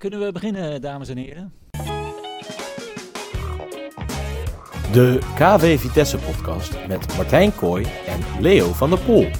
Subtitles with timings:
[0.00, 1.52] Kunnen we beginnen, dames en heren?
[4.92, 9.30] De KV Vitesse podcast met Martijn Kooi en Leo van der Poel.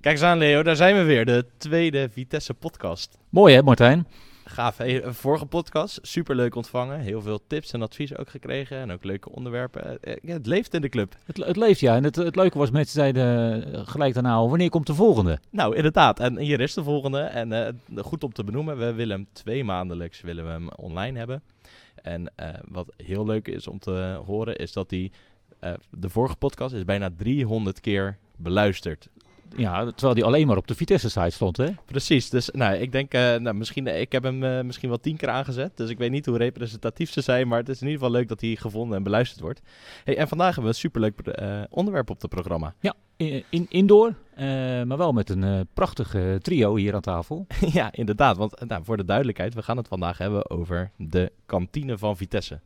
[0.00, 1.24] Kijk eens aan Leo, daar zijn we weer.
[1.24, 3.18] De tweede Vitesse podcast.
[3.28, 4.06] Mooi hè, Martijn?
[4.52, 4.76] Gaaf.
[4.76, 7.00] Hey, een vorige podcast, superleuk ontvangen.
[7.00, 8.76] Heel veel tips en advies ook gekregen.
[8.76, 10.02] En ook leuke onderwerpen.
[10.02, 11.16] Eh, ja, het leeft in de club.
[11.24, 11.96] Het, het leeft ja.
[11.96, 15.38] En het, het leuke was, mensen zeiden eh, gelijk daarna al, wanneer komt de volgende?
[15.50, 16.20] Nou, inderdaad.
[16.20, 17.20] En hier is de volgende.
[17.20, 21.18] En eh, goed om te benoemen, we willen hem twee maandelijks willen we hem online
[21.18, 21.42] hebben.
[22.02, 25.12] En eh, wat heel leuk is om te horen, is dat die,
[25.58, 29.08] eh, de vorige podcast is bijna 300 keer beluisterd.
[29.56, 31.66] Ja, terwijl die alleen maar op de Vitesse-site stond hè?
[31.86, 35.16] Precies, dus nou, ik denk, eh, nou, misschien, ik heb hem eh, misschien wel tien
[35.16, 38.00] keer aangezet, dus ik weet niet hoe representatief ze zijn, maar het is in ieder
[38.02, 39.60] geval leuk dat hij gevonden en beluisterd wordt.
[40.04, 42.74] Hey, en vandaag hebben we een superleuk eh, onderwerp op het programma.
[42.80, 44.46] Ja, in, in- indoor, eh,
[44.82, 47.46] maar wel met een eh prachtig eh, trio hier aan tafel.
[47.72, 51.32] ja, inderdaad, want eh, nou, voor de duidelijkheid, we gaan het vandaag hebben over de
[51.46, 52.60] kantine van Vitesse.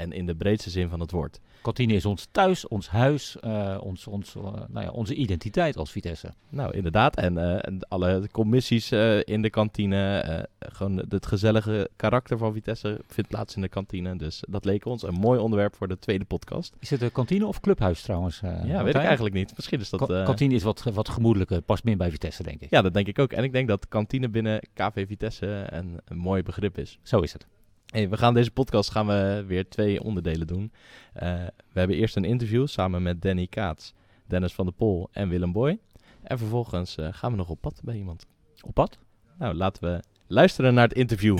[0.00, 1.40] En in de breedste zin van het woord.
[1.62, 5.90] Kantine is ons thuis, ons huis, eh, ons, ons, eh, nou ja, onze identiteit als
[5.90, 6.32] Vitesse.
[6.48, 7.16] Nou, inderdaad.
[7.16, 8.92] En, eh, en alle commissies
[9.24, 10.48] in de kantine.
[10.58, 14.16] gewoon het gezellige karakter van Vitesse vindt plaats in de kantine.
[14.16, 16.74] Dus dat leek ons een mooi onderwerp voor de tweede podcast.
[16.78, 18.40] Is het een kantine of clubhuis trouwens?
[18.64, 19.52] ja, weet ik eigenlijk niet.
[19.56, 20.06] Misschien is dat...
[20.06, 22.70] Ka- kantine is wat, wat gemoedelijker, past meer bij Vitesse denk ik.
[22.70, 23.32] ja, dat denk ik ook.
[23.32, 26.98] En ik denk dat kantine binnen KV Vitesse een, een mooi begrip is.
[27.02, 27.46] Zo is het.
[27.90, 30.72] Hey, we gaan deze podcast gaan we weer twee onderdelen doen.
[31.12, 31.32] Eh,
[31.72, 33.94] we hebben eerst een interview samen met Danny Kaats,
[34.26, 35.78] Dennis van der Pol en Willem Boy.
[36.22, 38.26] En vervolgens eh, gaan we nog op pad bij iemand.
[38.62, 38.98] Op pad?
[39.38, 41.38] Nou, laten we luisteren naar het interview.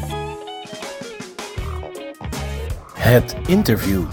[2.95, 4.05] Het interview.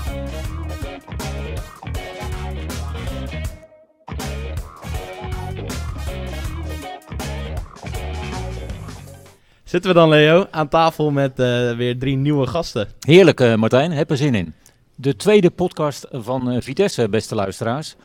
[9.68, 12.88] Zitten we dan, Leo, aan tafel met eh, weer drie nieuwe gasten.
[13.00, 13.92] Heerlijk, eh, Martijn.
[13.92, 14.54] Heb er zin in.
[14.96, 17.96] De tweede podcast van eh, Vitesse, beste luisteraars.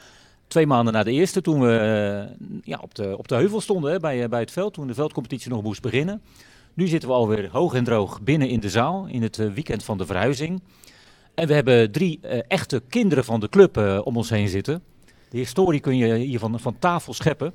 [0.46, 2.28] Twee maanden na de eerste, toen we
[2.64, 4.74] ja, op, de, op de heuvel stonden bij, bij het veld.
[4.74, 6.22] Toen de veldcompetitie nog moest beginnen.
[6.74, 9.06] Nu zitten we alweer hoog en droog binnen in de zaal.
[9.08, 10.62] In het weekend van de verhuizing.
[11.34, 14.82] En we hebben drie echte kinderen van de club om ons heen zitten.
[15.30, 17.54] De historie kun je hier van, van tafel scheppen.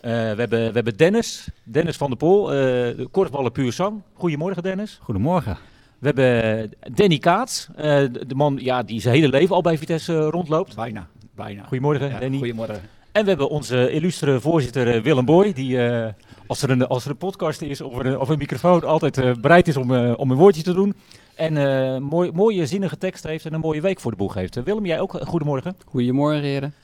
[0.00, 2.56] Eh, we, hebben, we hebben Dennis, Dennis van der Poel, eh
[2.96, 4.02] de korfballen puur zang.
[4.14, 4.98] Goedemorgen Dennis.
[5.02, 5.56] Goedemorgen.
[5.98, 9.78] We hebben Danny Kaats, eh, de, de man ja, die zijn hele leven al bij
[9.78, 10.74] Vitesse rondloopt.
[10.76, 11.62] Bijna, bijna.
[11.62, 12.38] Goedemorgen, Ja, Danny.
[12.38, 12.80] Goedemorgen.
[13.12, 16.12] En we hebben onze illustere voorzitter Willem Boy, die eh,
[16.46, 19.32] als, er een, als er een podcast is of een, of een microfoon altijd eh,
[19.40, 20.94] bereid is om, eh, om een woordje te doen.
[21.34, 24.62] En eh, mooi, mooie zinnige tekst heeft en een mooie week voor de boeg heeft.
[24.62, 25.18] Willem, jij ook?
[25.24, 25.76] Goedemorgen.
[25.86, 26.74] Goedemorgen, heren.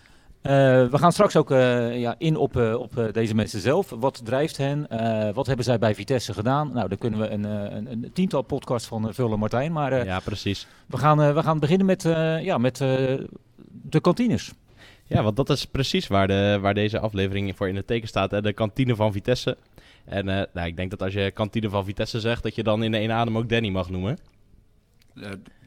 [0.44, 0.52] Eh,
[0.86, 3.90] we gaan straks ook eh, ja, in op, eh, op eh, deze mensen zelf.
[3.90, 4.88] Wat drijft hen?
[4.88, 6.70] Eh, wat hebben zij bij Vitesse gedaan?
[6.72, 9.72] Nou, daar kunnen we een, eh, een, een tiental podcasts van uh, vullen, Martijn.
[9.72, 10.66] Maar eh, ja, precies.
[10.86, 12.88] we, gaan, eh, we gaan beginnen met, eh, ja, met eh,
[13.82, 14.52] de kantines.
[15.06, 18.30] Ja, want dat is precies waar, de, waar deze aflevering voor in het teken staat.
[18.30, 18.42] Hè?
[18.42, 19.56] De kantine van Vitesse.
[20.04, 22.82] En eh, nou, ik denk dat als je kantine van Vitesse zegt, dat je dan
[22.82, 24.18] in één adem ook Danny mag noemen.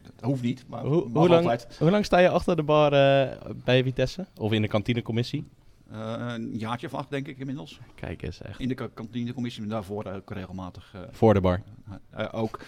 [0.07, 2.63] Eh, dat hoeft niet, maar Hoe, mag hoe, lang, hoe lang sta je achter de
[2.63, 4.25] bar eh, bij Vitesse?
[4.38, 5.45] Of in de kantinecommissie?
[5.91, 7.79] Eh, een jaartje of acht, denk ik inmiddels.
[7.95, 8.59] Kijk eens, echt.
[8.59, 10.91] In de ka- kantinecommissie, maar daarvoor ook regelmatig.
[10.94, 11.62] eh, Voor de bar.
[12.09, 12.59] eh, ook,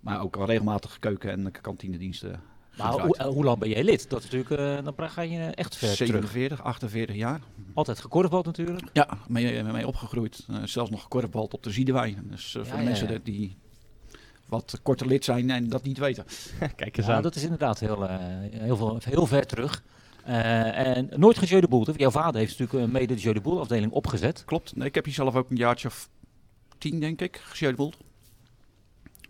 [0.00, 2.40] maar ook al regelmatig keuken- en kantinediensten.
[2.78, 4.10] Maar hoe, eh, hoe lang ben jij lid?
[4.10, 6.08] Dat is natuurlijk, eh, dan ga je echt ver terug.
[6.08, 7.40] 47, 48 jaar.
[7.74, 8.88] Altijd gekorfbald natuurlijk.
[8.92, 10.46] Ja, mee, mee opgegroeid.
[10.50, 12.16] Eh, zelfs nog gekorfbald op de Ziedewij.
[12.22, 13.18] Dus eh, voor de ja, mensen ja.
[13.22, 13.56] die
[14.52, 16.24] wat korter lid zijn en dat niet weten.
[16.76, 17.22] Kijk eens Ja, aan.
[17.22, 18.16] dat is inderdaad heel, eh,
[18.50, 19.82] heel, veel, heel ver terug.
[20.24, 21.86] Eh, en nooit geen Jeu de Boel.
[21.96, 24.44] Jouw vader heeft natuurlijk eh, mede de Jeu de Boel afdeling opgezet.
[24.44, 24.76] Klopt.
[24.76, 26.08] Nee, ik heb hier zelf ook een jaartje of
[26.78, 27.96] tien, denk ik, gesjeudeld.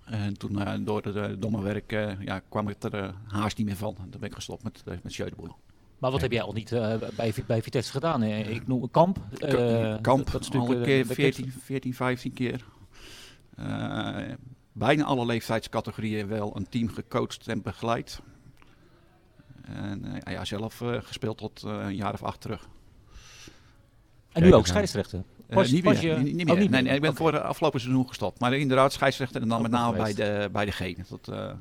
[0.05, 3.77] En toen door het uh, domme werk eh, ja, kwam het er haast niet meer
[3.77, 3.97] van.
[3.99, 5.55] En toen ben ik gestopt met, met Sjeudeboel.
[5.99, 8.23] Maar wat heb jij al niet eh, bij, bij Vitesse gedaan?
[8.23, 9.19] Ik noem Kamp.
[9.39, 11.35] eh, Kamp, dat is al een keer, eh, bekend.
[11.35, 12.65] 14, 14, 15 keer.
[14.73, 18.21] Bijna alle leeftijdscategorieën wel een team gecoacht en begeleid.
[19.63, 22.69] En eh, ja, zelf eh, gespeeld tot eh, een jaar of acht terug.
[24.33, 25.23] En nu Kijk ook scheidsrechter.
[25.47, 26.61] Eh, Pas- niet pas meer, je- niet, niet oh, meer.
[26.63, 26.83] niet nee, meer.
[26.83, 28.41] nee, ik ben voor de afgelopen seizoen gestopt.
[28.41, 30.95] Maar inderdaad, scheidsrechter en dan Ook met name bij de, bij de G.
[31.09, 31.53] Dat eh,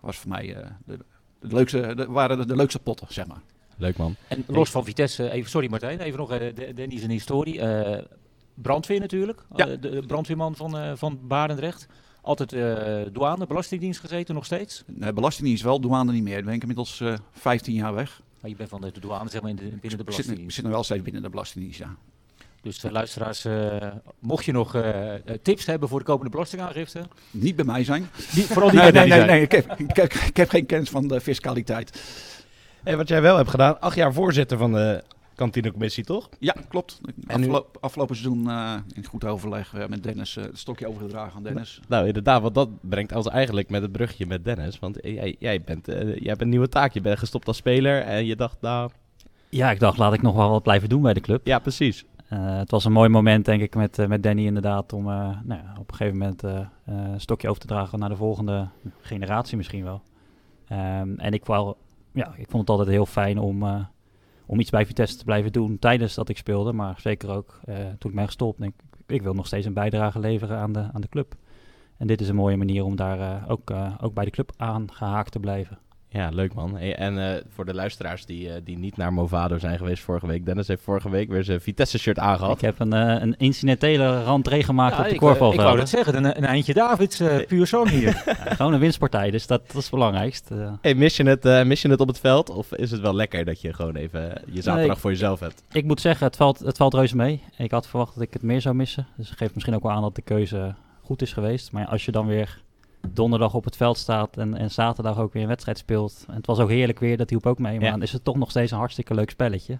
[0.00, 0.98] was voor mij eh, de,
[1.40, 3.40] de leukste, de, waren de, de leukste potten, zeg maar.
[3.76, 4.14] Leuk man.
[4.28, 7.60] En los van Vitesse, even, sorry Martijn, even nog uh, Danny zijn historie.
[7.60, 8.04] Eh,
[8.54, 9.66] brandweer natuurlijk, Ja.
[9.66, 11.86] De brandweerman van, eh, van Barendrecht.
[12.26, 14.82] Altijd eh, douane, belastingdienst gezeten nog steeds.
[14.86, 16.36] Nee, belastingdienst wel, douane niet meer.
[16.36, 18.20] Dan ben ik inmiddels eh 15 jaar weg.
[18.40, 20.04] Maar je bent van de douane, zeg maar, in de, binnen de Ik zit, ik
[20.06, 20.54] belastingdienst.
[20.54, 21.94] zit nog wel steeds binnen de Belastingdienst, ja.
[22.62, 23.86] Dus eh, luisteraars, eh,
[24.18, 28.08] mocht je nog eh, eh, tips hebben voor de komende belastingaangifte, Niet bij mij zijn.
[28.32, 29.30] die, vooral die Nee, bij nee, nee, zijn.
[29.30, 29.42] nee.
[29.42, 32.02] Ik, heb, ik, heb, ik heb geen kennis van de fiscaliteit.
[32.82, 35.02] Hey, wat jij wel hebt gedaan, acht jaar voorzitter van de
[35.36, 36.28] kantinecommissie, toch?
[36.38, 37.00] Ja, klopt.
[37.04, 40.86] En nu- Afgelopen, afgelopen seizoen eh, in goed overleg eh, met Dennis eh, het stokje
[40.88, 41.80] overgedragen aan Dennis.
[41.88, 44.78] Nou, inderdaad, want dat brengt ons eigenlijk met het brugje met Dennis.
[44.78, 46.92] Want jij, jij, bent, eh, jij hebt een nieuwe taak.
[46.92, 48.90] Je bent gestopt als speler en je dacht, nou,
[49.48, 51.46] Ja, ik dacht, laat ik nog wel wat blijven doen bij de club.
[51.46, 52.04] ja, precies.
[52.28, 55.60] Eh, het was een mooi moment, denk ik, met, met Danny inderdaad, om eh, nou
[55.62, 58.68] ja, op een gegeven moment eh, eh, een stokje over te dragen naar de volgende
[59.00, 60.02] generatie misschien wel.
[60.68, 61.74] Ehm, en ik, wou,
[62.12, 63.80] ja, ik vond het altijd heel fijn om, eh,
[64.46, 67.76] om iets bij Vitesse te blijven doen tijdens dat ik speelde, maar zeker ook eh,
[67.98, 68.60] toen ik ben gestopt.
[68.60, 71.34] Denk ik, ik wil nog steeds een bijdrage leveren aan de, aan de club.
[71.96, 74.52] En dit is een mooie manier om daar eh, ook, eh, ook bij de club
[74.56, 75.78] aan gehaakt te blijven.
[76.16, 76.76] Ja, leuk man.
[76.76, 80.26] Hey, en eh, voor de luisteraars die, eh, die niet naar Movado zijn geweest vorige
[80.26, 80.44] week.
[80.46, 82.54] Dennis heeft vorige week weer zijn Vitesse-shirt aangehad.
[82.54, 85.76] Ik heb een, eh, een incidentele randree gemaakt Ja, op de ik, eh, ik wou
[85.76, 88.22] dat zeggen, een, een eindje Davids, eh puur zang hier.
[88.26, 90.50] Ja, gewoon een winstpartij, dus dat, dat is het belangrijkst.
[90.50, 92.50] Eh, Hey, mis, je het, eh, mis je het op het veld?
[92.50, 94.96] Of is het wel lekker dat je gewoon even je zaterdag Nee.
[94.96, 95.62] voor jezelf hebt?
[95.72, 97.42] ik moet zeggen, het valt, het valt reuze mee.
[97.56, 99.06] Ik had verwacht dat ik het meer zou missen.
[99.16, 101.72] Dus dat geeft misschien ook wel aan dat de keuze goed is geweest.
[101.72, 102.60] Maar ja, als je dan weer
[103.12, 106.24] donderdag op het veld staat en, en zaterdag ook weer een wedstrijd speelt.
[106.28, 107.74] En het was ook heerlijk weer, dat hielp ook mee.
[107.76, 107.90] Maar Ja.
[107.90, 109.78] dan is het toch nog steeds een hartstikke leuk spelletje.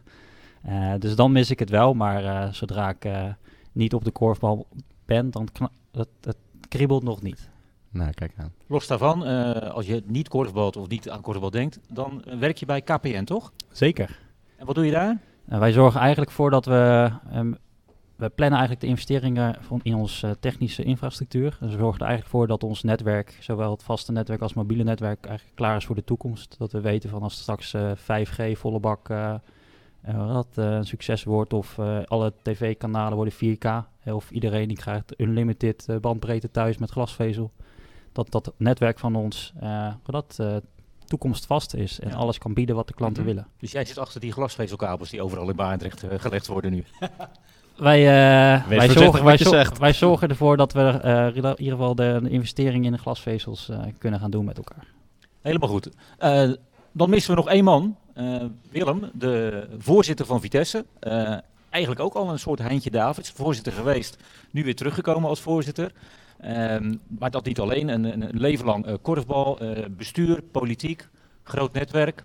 [0.63, 1.95] Eh, dus dan mis ik het wel.
[1.95, 3.25] Maar eh, zodra ik eh,
[3.73, 4.67] niet op de korfbal
[5.05, 5.49] ben, dan
[5.93, 6.37] het, het
[6.69, 7.49] kriebelt nog niet.
[7.91, 8.53] Nou, kijk aan.
[8.67, 12.67] Los daarvan, eh, als je niet korfbalt of niet aan korfbal denkt, dan werk je
[12.67, 13.53] bij KPN, toch?
[13.73, 14.19] Zeker.
[14.57, 15.19] En wat doe je daar?
[15.45, 17.11] Wij zorgen eigenlijk voor dat we.
[17.31, 17.53] ehm,
[18.17, 21.57] we plannen eigenlijk de investeringen van in onze technische infrastructuur.
[21.61, 24.61] Dus we zorgen er eigenlijk voor dat ons netwerk, zowel het vaste netwerk als het
[24.61, 26.55] mobiele netwerk, eigenlijk klaar is voor de toekomst.
[26.59, 29.35] Dat we weten van als straks eh, 5G volle bak eh,
[30.03, 33.65] eh, dat eh, een succes wordt, of eh, alle tv-kanalen worden 4K,
[34.03, 37.53] eh, of iedereen die krijgt unlimited eh, bandbreedte thuis met glasvezel.
[38.13, 40.57] Dat dat netwerk van ons eh, dat eh,
[41.05, 42.15] toekomstvast is en Ja.
[42.17, 43.33] alles kan bieden wat de klanten Mhm.
[43.33, 43.47] willen.
[43.59, 46.85] Dus jij zit achter die glasvezelkabels die overal in Baardrecht eh, gelegd worden nu.
[47.77, 52.21] Wij, eh, wij, zorgen, wij, wij zorgen ervoor dat we eh, in ieder geval de,
[52.23, 54.87] de investering in de glasvezels eh, kunnen gaan doen met elkaar.
[55.43, 55.91] Helemaal goed.
[56.19, 56.51] Eh,
[56.93, 57.97] dan missen we nog één man.
[58.15, 60.85] Eh, Willem, de voorzitter van Vitesse.
[60.99, 61.37] Eh,
[61.71, 63.31] eigenlijk ook al een soort Heintje Davids.
[63.31, 64.17] Voorzitter geweest,
[64.51, 65.93] nu weer teruggekomen als voorzitter.
[66.41, 67.89] Ehm, maar dat niet alleen.
[67.89, 71.09] Een, een, leven lang eh, korfbal, eh, bestuur, politiek,
[71.43, 72.25] groot netwerk.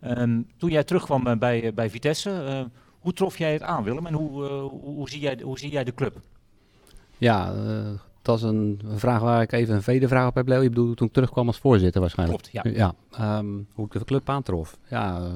[0.00, 2.60] Ehm, toen jij terugkwam bij, bij Vitesse, eh,
[3.02, 4.06] hoe trof jij het aan, Willem?
[4.06, 6.20] En hoe, eh, hoe, zie, jij, hoe zie jij de club?
[7.18, 7.90] Ja, eh,
[8.22, 10.48] dat is een een vraag waar ik even een vedervraag op heb.
[10.48, 10.62] Leo.
[10.62, 12.42] Je bedoelt toen ik terugkwam als voorzitter waarschijnlijk.
[12.50, 12.94] Klopt, ja.
[13.10, 14.78] ehm, hoe ik de club aantrof.
[14.88, 15.34] Ja, eh,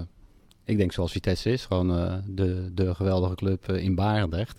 [0.65, 1.65] ik denk zoals Vitesse is.
[1.65, 1.89] Gewoon
[2.27, 4.59] de, de geweldige club in Barendrecht.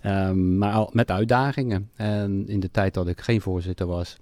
[0.00, 1.90] Ehm, maar al met uitdagingen.
[1.94, 4.16] En in de tijd dat ik geen voorzitter was,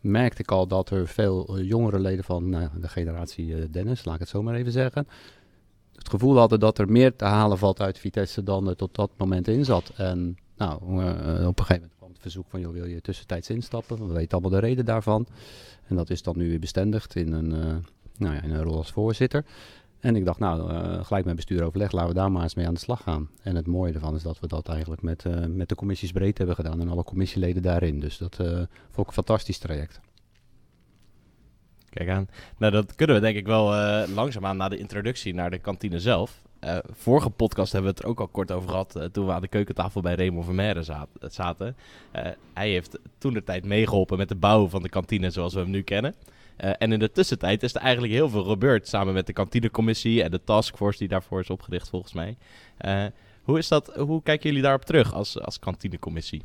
[0.00, 4.28] merkte ik al dat er veel jongere leden van de generatie Dennis, laat ik het
[4.28, 5.06] zo maar even zeggen,
[5.98, 9.10] het gevoel hadden dat er meer te halen valt uit Vitesse dan er tot dat
[9.16, 9.92] moment in zat.
[9.96, 13.50] En nou, eh, op een gegeven moment kwam het verzoek van, joh, wil je tussentijds
[13.50, 14.06] instappen?
[14.06, 15.26] We weten allemaal de reden daarvan.
[15.86, 17.76] En dat is dan nu weer bestendigd in een, eh,
[18.16, 19.44] nou ja, in een rol als voorzitter.
[20.00, 22.66] En ik dacht, nou, eh, gelijk met bestuur overleg, laten we daar maar eens mee
[22.66, 23.28] aan de slag gaan.
[23.42, 26.56] En het mooie ervan is dat we dat eigenlijk met, met de commissies breed hebben
[26.56, 28.00] gedaan en alle commissieleden daarin.
[28.00, 30.00] Dus dat vond ik een fantastisch traject.
[31.90, 32.28] Kijk aan.
[32.58, 36.00] Nou, dat kunnen we denk ik wel eh, langzaamaan na de introductie naar de kantine
[36.00, 36.42] zelf.
[36.60, 39.32] Eh, vorige podcast hebben we het er ook al kort over gehad eh, toen we
[39.32, 41.30] aan de keukentafel bij Raymond Vermeire zaten.
[41.32, 41.76] zaten.
[42.54, 45.70] Hij heeft toen de tijd meegeholpen met de bouw van de kantine zoals we hem
[45.70, 46.14] nu kennen.
[46.56, 50.30] En in de tussentijd is er eigenlijk heel veel gebeurd samen met de kantinecommissie en
[50.30, 52.36] de taskforce die daarvoor is opgericht volgens mij.
[53.42, 56.42] Hoe, is dat, hoe kijken jullie daarop terug als, als kantinecommissie?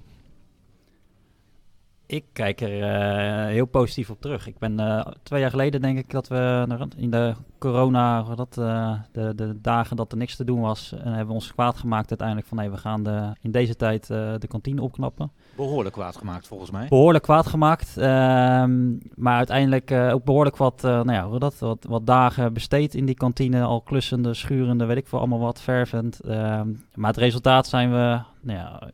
[2.14, 4.48] Ik kijk er eh, heel positief op terug.
[4.48, 6.66] Ik ben eh, twee jaar geleden denk ik dat we
[6.98, 11.08] in de corona, dat, eh, de, de dagen dat er niks te doen was, en
[11.08, 14.48] hebben we ons kwaad gemaakt uiteindelijk van nee, we gaan de, in deze tijd de
[14.48, 15.32] kantine opknappen.
[15.56, 16.88] Behoorlijk kwaad gemaakt volgens mij.
[16.88, 22.06] Behoorlijk kwaad gemaakt, ehm, maar uiteindelijk ook behoorlijk wat, nou ja, hoe dat, wat, wat
[22.06, 26.20] dagen besteed in die kantine, al klussende, schurende, weet ik veel, allemaal wat, vervend.
[26.20, 28.90] Ehm, maar het resultaat zijn we nou ja,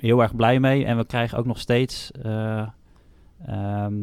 [0.00, 0.84] heel erg blij mee.
[0.84, 2.68] En we krijgen ook nog steeds eh,
[3.46, 3.94] ehm,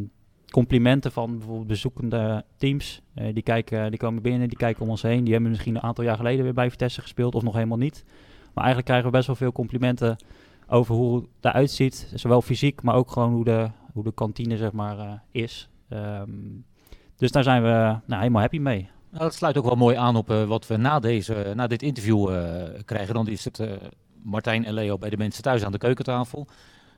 [0.49, 3.01] complimenten van bijvoorbeeld bezoekende teams.
[3.13, 5.23] Eh, die, kijken, die komen binnen, die kijken om ons heen.
[5.23, 8.03] Die hebben misschien een aantal jaar geleden weer bij Vitesse gespeeld of nog helemaal niet.
[8.53, 10.15] Maar eigenlijk krijgen we best wel veel complimenten
[10.67, 12.11] over hoe het eruit ziet.
[12.13, 15.69] Zowel fysiek, maar ook gewoon hoe de, hoe de kantine zeg maar, eh, is.
[15.89, 16.31] Ehm,
[17.15, 17.69] dus daar zijn we
[18.05, 18.89] nou, helemaal happy mee.
[19.09, 22.29] Nou, dat sluit ook wel mooi aan op wat we na, deze, na dit interview
[22.85, 23.13] krijgen.
[23.13, 23.59] Dan is het
[24.27, 26.47] Martijn en Leo bij de mensen thuis aan de keukentafel.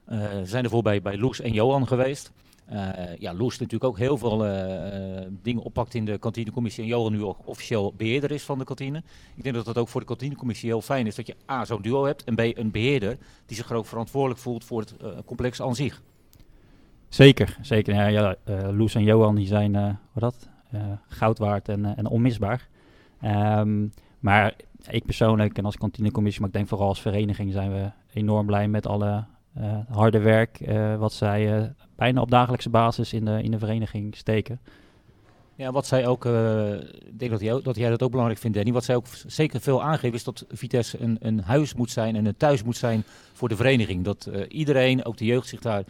[0.06, 2.32] we zijn ervoor bij, bij Loes en Johan geweest.
[2.74, 6.84] Uh, ja, Loes natuurlijk ook heel veel uh, dingen oppakt in de kantinecommissie.
[6.84, 9.04] En Johan nu ook officieel beheerder is van de kantine.
[9.36, 11.82] Ik denk dat dat ook voor de kantinecommissie heel fijn is dat je A, zo'n
[11.82, 12.24] duo hebt.
[12.24, 14.96] En B, een beheerder die zich er ook verantwoordelijk voelt voor het
[15.26, 16.02] complex aan zich.
[17.08, 17.94] Zeker, zeker.
[17.94, 18.36] Ja, ja
[18.72, 20.50] Loes en Johan die zijn wat dat,
[21.08, 22.68] goud waard en, en onmisbaar.
[23.24, 24.56] Um, maar
[24.88, 28.68] ik persoonlijk en als kantinecommissie, maar ik denk vooral als vereniging zijn we enorm blij
[28.68, 29.26] met alle
[29.90, 30.60] harde werk
[30.98, 34.60] wat zij bijna op dagelijkse basis in de, in de vereniging steken.
[35.56, 38.74] Ja, wat zij ook, ik denk dat jij, dat jij dat ook belangrijk vindt, Danny.
[38.74, 42.26] Wat zij ook zeker veel aangeven is dat Vitesse een, een huis moet zijn en
[42.26, 44.04] een thuis moet zijn voor de vereniging.
[44.04, 45.84] Dat iedereen, ook de jeugd, zich daar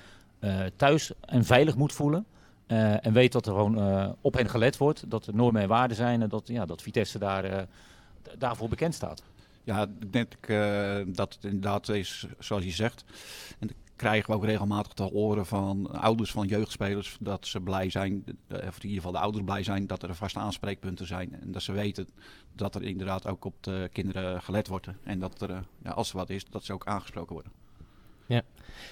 [0.75, 2.25] thuis en veilig moet voelen.
[3.01, 6.21] en weet dat er gewoon op hen gelet wordt, dat er normen en waarden zijn
[6.21, 7.67] en dat, ja, dat Vitesse daar,
[8.37, 9.23] daarvoor bekend staat.
[9.63, 10.35] Ja, ik denk
[11.15, 13.03] dat het inderdaad is zoals je zegt.
[13.59, 18.23] En krijgen we ook regelmatig te horen van ouders van jeugdspelers dat ze blij zijn,
[18.49, 21.41] of in ieder geval de ouders blij zijn, dat er vaste aanspreekpunten zijn.
[21.41, 22.07] En dat ze weten
[22.55, 24.87] dat er inderdaad ook op de kinderen gelet wordt.
[25.03, 27.51] En dat er, ja, als er wat is, dat ze ook aangesproken worden.
[28.29, 28.41] Ja.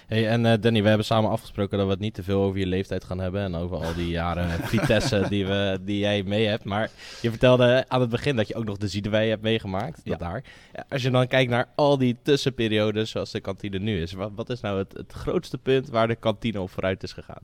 [0.08, 2.60] Hey, en uh, Danny, we hebben samen afgesproken dat we het niet te veel over
[2.60, 3.42] je leeftijd gaan hebben.
[3.42, 6.64] En over al die jaren Vitesse die, we, die jij mee hebt.
[6.64, 6.90] Maar
[7.22, 10.02] je vertelde aan het begin dat je ook nog de Ziedewij hebt meegemaakt.
[10.04, 10.18] Ja.
[10.18, 10.44] daar.
[10.90, 14.14] Als je dan kijkt naar al die tussenperiodes zoals de kantine nu is.
[14.14, 17.42] Wat, wat is nou het, het grootste punt waar de kantine op vooruit is gegaan?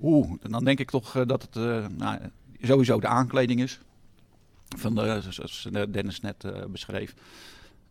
[0.00, 2.18] Oeh, dan denk ik toch uh, dat het uh, nou,
[2.60, 3.78] sowieso de aankleding is.
[4.76, 7.14] Van de, zoals Dennis net beschreef.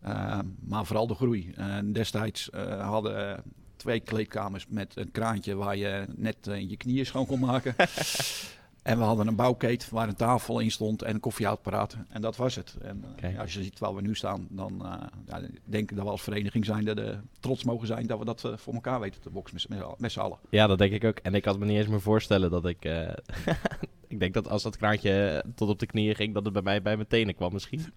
[0.06, 1.54] Uh, maar vooral de groei.
[1.58, 3.42] Uh, destijds uh, hadden
[3.76, 7.74] twee kleedkamers met een kraantje waar je net je knieën schoon kon maken.
[8.82, 11.96] en we hadden een bouwkeet waar een tafel in stond en een koffieapparaat.
[12.08, 12.76] En dat was het.
[12.82, 13.32] En okay.
[13.32, 14.82] ja, als je ziet waar we nu staan, dan
[15.26, 18.24] ja, denk ik dat we als vereniging zijn dat we trots mogen zijn dat we
[18.24, 20.38] dat voor elkaar weten te boksen met, met z'n allen.
[20.50, 21.18] Ja, dat denk ik ook.
[21.18, 22.84] En ik had me niet eens meer voorstellen dat ik
[24.10, 26.82] ik denk dat als dat kraantje tot op de knieën ging, dat het bij mij
[26.82, 27.84] bij mijn tenen kwam misschien.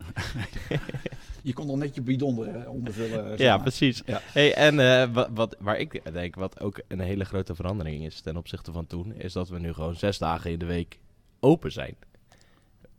[1.44, 3.38] je kon nog net je bidon uh, ondervullen.
[3.38, 4.02] Ja, precies.
[4.06, 4.22] Ja.
[4.24, 8.22] Hey, en uh, wat, wat, waar ik denk, wat ook een hele grote verandering is
[8.22, 11.00] ten opzichte van toen, is dat we nu gewoon zes dagen in de week
[11.40, 11.96] open zijn.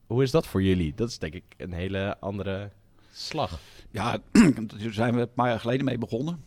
[0.07, 0.93] Hoe is dat voor jullie?
[0.95, 2.71] Dat is denk ik een hele andere
[3.13, 3.59] slag.
[3.91, 4.19] Ja,
[4.67, 6.45] daar zijn we een paar jaar geleden mee begonnen.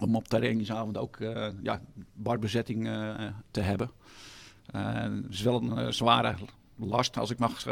[0.00, 1.80] Om op trainingsavond ook uh, ja,
[2.12, 2.88] barbezetting
[3.50, 3.90] te hebben.
[4.72, 6.34] het is wel een zware
[6.76, 7.64] last, als ik mag,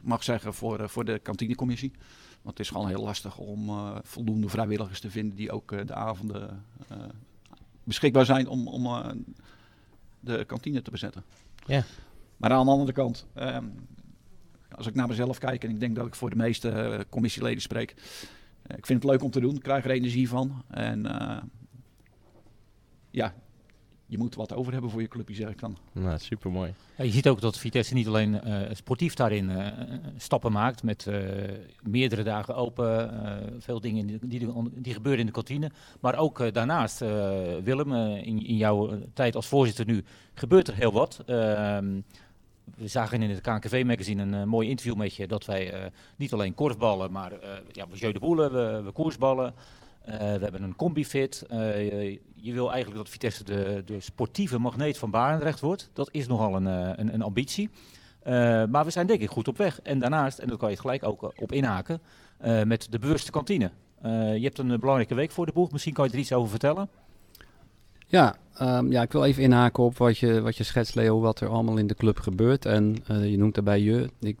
[0.00, 1.92] mag zeggen, voor, voor de kantinecommissie.
[2.48, 5.80] Want het is gewoon heel lastig om uh, voldoende vrijwilligers te vinden die ook uh,
[5.86, 6.98] de avonden uh,
[7.84, 9.12] beschikbaar zijn om, om
[10.20, 11.24] de kantine te bezetten.
[11.66, 11.84] Ja.
[12.36, 13.88] Maar aan de andere kant, um,
[14.70, 17.90] als ik naar mezelf kijk en ik denk dat ik voor de meeste commissieleden spreek,
[18.76, 20.62] ik vind het leuk om te doen, ik krijg er energie van.
[20.68, 21.06] En
[23.10, 23.34] ja,
[24.08, 25.76] je moet wat over hebben voor je clubje, zeg ik dan.
[25.92, 26.74] Nou, super mooi.
[26.96, 29.66] Ja, je ziet ook dat Vitesse niet alleen uh, sportief daarin uh,
[30.16, 31.18] stappen maakt met uh,
[31.82, 33.10] meerdere dagen open,
[33.58, 35.70] veel dingen die, die, die, gebeuren in de kantine.
[36.00, 36.98] Maar ook daarnaast,
[37.64, 41.22] Willem, in, in, jouw tijd als voorzitter nu, gebeurt er heel wat.
[41.26, 42.00] Ehm,
[42.76, 47.12] we zagen in het KNKV-magazine een mooi interview met je dat wij niet alleen korfballen,
[47.12, 47.32] maar
[47.72, 49.54] ja, we jeu de boelen, we, we koersballen.
[50.08, 51.44] Uh, we hebben een combifit.
[51.48, 55.90] Je, je, wil eigenlijk dat Vitesse de, de sportieve magneet van Barendrecht wordt.
[55.92, 57.70] Dat is nogal een, uh, een, een ambitie.
[58.70, 59.80] maar we zijn denk ik goed op weg.
[59.82, 62.00] En daarnaast, en daar kan je gelijk ook op inhaken,
[62.64, 63.70] met de bewuste kantine.
[64.02, 65.70] je hebt een belangrijke week voor de boeg.
[65.72, 66.88] Misschien kan je er iets over vertellen.
[68.06, 71.40] Ja, um, ja, ik wil even inhaken op wat je, wat je schetst, Leo, wat
[71.40, 72.66] er allemaal in de club gebeurt.
[72.66, 74.10] En uh, je noemt daarbij je.
[74.20, 74.36] Ik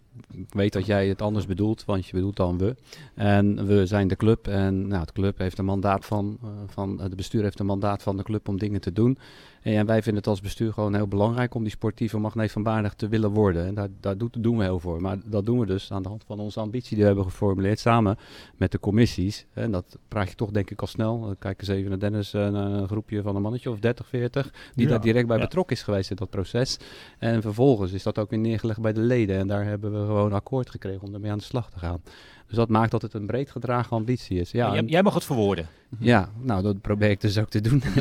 [0.48, 2.76] weet dat jij het anders bedoelt, want je bedoelt dan we.
[3.14, 7.00] En we zijn de club en nou, de club heeft een mandaat van, uh, van,
[7.00, 9.18] het bestuur heeft een mandaat van de club om dingen te doen.
[9.62, 12.94] En wij vinden het als bestuur gewoon heel belangrijk om die sportieve magneet van Baardig
[12.94, 13.66] te willen worden.
[13.66, 15.00] En daar, daar doen we heel voor.
[15.00, 17.78] Maar dat doen we dus aan de hand van onze ambitie die we hebben geformuleerd
[17.78, 18.16] samen
[18.56, 19.46] met de commissies.
[19.52, 21.34] En dat praat je toch denk ik al snel.
[21.38, 24.84] Kijk eens even naar Dennis, een, een groepje van een mannetje of 30, 40, die
[24.84, 25.42] ja, daar direct bij ja.
[25.42, 26.78] betrokken is geweest in dat proces.
[27.18, 29.38] En vervolgens is dat ook weer neergelegd bij de leden.
[29.38, 32.02] En daar hebben we gewoon akkoord gekregen om ermee aan de slag te gaan.
[32.46, 34.50] Dus dat maakt dat het een breed gedragen ambitie is.
[34.50, 35.68] Ja, jij, jij mag het verwoorden.
[35.98, 37.82] Ja, nou, dat probeer ik dus ook te doen.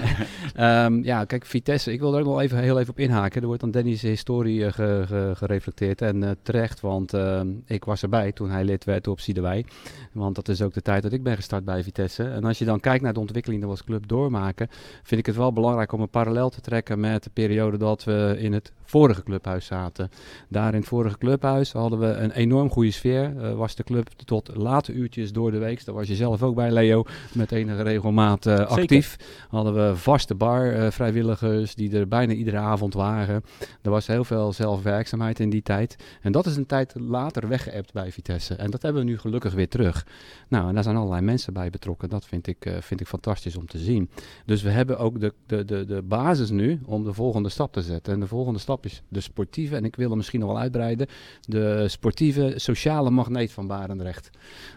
[0.56, 3.42] Ehm, ja, kijk, Vitesse, ik wil er ook nog even, heel even op inhaken.
[3.42, 6.02] Er wordt dan Danny's historie uh, ge, ge, gereflecteerd.
[6.02, 9.66] En uh, terecht, want uh, ik was erbij toen hij lid werd op Siedewij.
[10.12, 12.24] Want dat is ook de tijd dat ik ben gestart bij Vitesse.
[12.24, 14.68] En als je dan kijkt naar de ontwikkeling die we als club doormaken,
[15.04, 18.36] vind ik het wel belangrijk om een parallel te trekken met de periode dat we
[18.40, 20.10] in het vorige clubhuis zaten.
[20.48, 23.34] Daar in het vorige clubhuis hadden we een enorm goede sfeer.
[23.36, 25.86] Uh, was de club tot late uurtjes door de week.
[25.86, 29.16] Daar was je zelf ook bij, Leo, met enige regelmaat uh, actief.
[29.50, 33.44] Hadden we vaste bar uh, vrijwilligers die er bijna iedere avond waren.
[33.82, 35.96] Er was heel veel zelfwerkzaamheid in die tijd.
[36.22, 38.56] En dat is een tijd later weggeëpt bij Vitesse.
[38.56, 40.06] En dat hebben we nu gelukkig weer terug.
[40.48, 42.10] Nou, en daar zijn allerlei mensen bij betrokken.
[42.10, 44.10] Dat vind ik, vind ik fantastisch om te zien.
[44.46, 47.82] Dus we hebben ook de, de, de, de basis nu om de volgende stap te
[47.82, 48.14] zetten.
[48.14, 51.08] En de volgende stap is de sportieve, en ik wil hem misschien nog wel uitbreiden,
[51.42, 54.30] de sportieve sociale magneet van Barendrecht.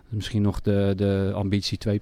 [0.08, 1.92] Misschien nog de, de ambitie 2.0.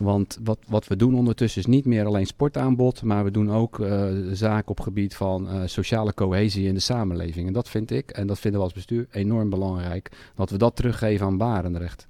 [0.00, 3.78] Want wat, wat we doen ondertussen is niet meer alleen sportaanbod, maar we doen ook
[3.78, 7.46] uh, zaken op gebied van uh, sociale cohesie in de samenleving.
[7.46, 10.76] En dat vind ik, en dat vinden we als bestuur, enorm belangrijk, dat we dat
[10.76, 12.08] teruggeven aan Barendrecht.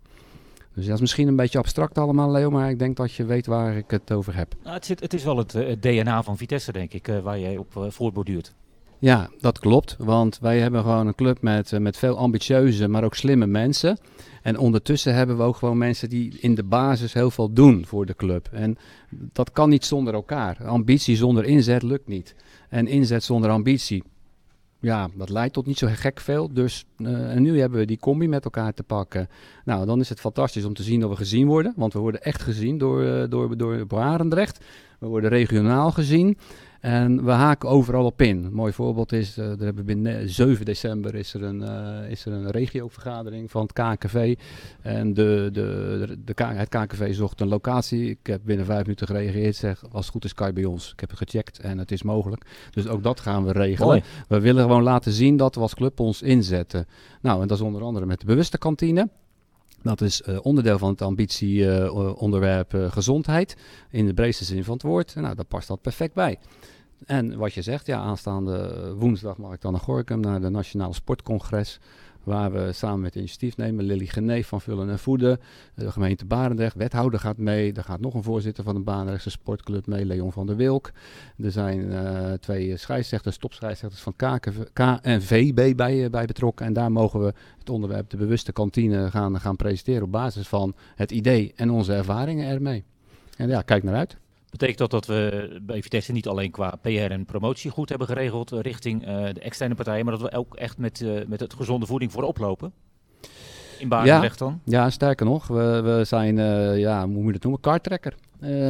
[0.75, 3.47] Dus dat is misschien een beetje abstract allemaal, Leo, maar ik denk dat je weet
[3.47, 4.55] waar ik het over heb.
[4.63, 7.57] Nou, het, zit, het, is wel het, het, DNA van Vitesse, denk ik, waar jij
[7.57, 8.55] op voortborduurt.
[8.99, 9.97] Ja, dat klopt.
[9.99, 13.99] Want wij hebben gewoon een club met, met veel ambitieuze, maar ook slimme mensen.
[14.43, 18.07] En ondertussen hebben we ook gewoon mensen die in de basis heel veel doen voor
[18.07, 18.49] de club.
[18.53, 18.77] En
[19.11, 20.65] dat kan niet zonder elkaar.
[20.67, 22.35] Ambitie zonder inzet lukt niet.
[22.69, 24.03] En inzet zonder ambitie,
[24.81, 26.53] ja, dat leidt tot niet zo gek veel.
[26.53, 29.29] Dus uh, en nu hebben we die combi met elkaar te pakken.
[29.65, 31.73] Nou, dan is het fantastisch om te zien dat we gezien worden.
[31.77, 34.65] Want we worden echt gezien door, uh, door, door Barendrecht.
[34.99, 36.37] We worden regionaal gezien.
[36.81, 38.45] En we haken overal op in.
[38.45, 42.27] Een mooi voorbeeld is, uh, er hebben binnen 7 december is er een, uh, is
[42.27, 44.37] er een regiovergadering van het KNKV.
[44.81, 48.11] En de, de, de, de, het KNKV zocht een locatie.
[48.11, 49.57] Ik heb binnen vijf minuten gereageerd.
[49.57, 50.93] Zeg, als het goed is, kan je bij ons.
[50.93, 52.45] Ik heb het gecheckt en het is mogelijk.
[52.71, 53.89] Dus ook dat gaan we regelen.
[53.89, 54.03] Mooi.
[54.29, 56.87] We willen gewoon laten zien dat we als club ons inzetten.
[57.21, 59.09] Nou, en dat is onder andere met de bewuste kantine.
[59.83, 63.57] Dat is uh, onderdeel van het ambitieonderwerp uh, gezondheid.
[63.91, 65.15] In de breedste zin van het woord.
[65.15, 66.39] Nou, daar past dat perfect bij.
[67.07, 70.95] En wat je zegt, ja, aanstaande woensdag mag ik dan naar Gorkum, naar de Nationale
[70.95, 71.81] Sportcongres.
[72.25, 73.85] Waar we samen met initiatief nemen.
[73.85, 75.41] Lily Geneef van Vullen en Voeden.
[75.75, 76.77] De gemeente Barendrecht.
[76.77, 77.73] Wethouder gaat mee.
[77.73, 80.04] Er gaat nog een voorzitter van de Barendrechtse sportclub mee.
[80.04, 80.91] Leon van der Wilk.
[81.37, 84.15] Er zijn uh, twee scheidsrechters, topscheidsrechters van
[84.73, 86.67] KNVB bij, uh, bij betrokken.
[86.67, 90.02] En daar mogen we het onderwerp de bewuste kantine gaan, gaan presenteren.
[90.02, 92.85] Op basis van het idee en onze ervaringen ermee.
[93.37, 94.17] En ja, kijk naar uit.
[94.50, 98.50] Betekent dat dat we bij Vitesse niet alleen qua PR en promotie goed hebben geregeld
[98.50, 101.86] richting uh, de externe partijen, maar dat we ook echt met, uh, met het gezonde
[101.86, 102.73] voeding voorop lopen?
[103.78, 104.60] In Barendrecht ja, dan?
[104.65, 108.15] Ja, sterker nog, we, we zijn, uh, ja, hoe moet je dat noemen, kartrekker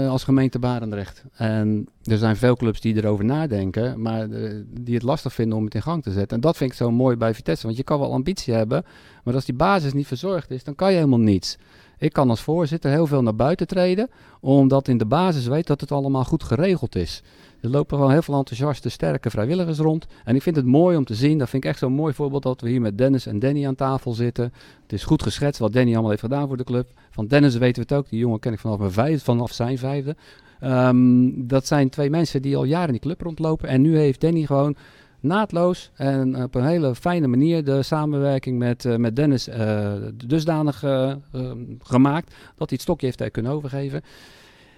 [0.09, 1.25] als gemeente Barendrecht.
[1.33, 4.29] En er zijn veel clubs die erover nadenken, maar
[4.81, 6.37] die het lastig vinden om het in gang te zetten.
[6.37, 8.85] En dat vind ik zo mooi bij Vitesse, want je kan wel ambitie hebben,
[9.25, 11.59] maar als die basis niet verzorgd is, dan kan je helemaal niets.
[12.01, 14.11] Ik kan als voorzitter heel veel naar buiten treden,
[14.41, 17.23] omdat in de basis weet dat het allemaal goed geregeld is.
[17.61, 20.07] Er lopen gewoon heel veel enthousiaste, sterke vrijwilligers rond.
[20.25, 22.43] En ik vind het mooi om te zien, dat vind ik echt zo'n mooi voorbeeld,
[22.43, 24.53] dat we hier met Dennis en Danny aan tafel zitten.
[24.83, 26.89] Het is goed geschetst wat Danny allemaal heeft gedaan voor de club.
[27.11, 29.79] Van Dennis weten we het ook, die jongen ken ik vanaf, mijn vijfde, vanaf zijn
[29.79, 30.17] vijfde.
[30.65, 33.69] Um, dat zijn twee mensen die al jaren in die club rondlopen.
[33.69, 34.77] En nu heeft Danny gewoon
[35.21, 39.93] naadloos en op een hele fijne manier de samenwerking met, uh, met Dennis uh,
[40.27, 41.13] dusdanig uh,
[41.83, 44.03] gemaakt dat hij het stokje heeft kunnen overgeven.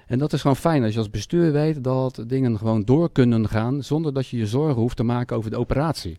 [0.06, 3.48] En dat is gewoon fijn als je als bestuur weet dat dingen gewoon door kunnen
[3.48, 6.18] gaan zonder dat je je zorgen hoeft te maken over de operatie.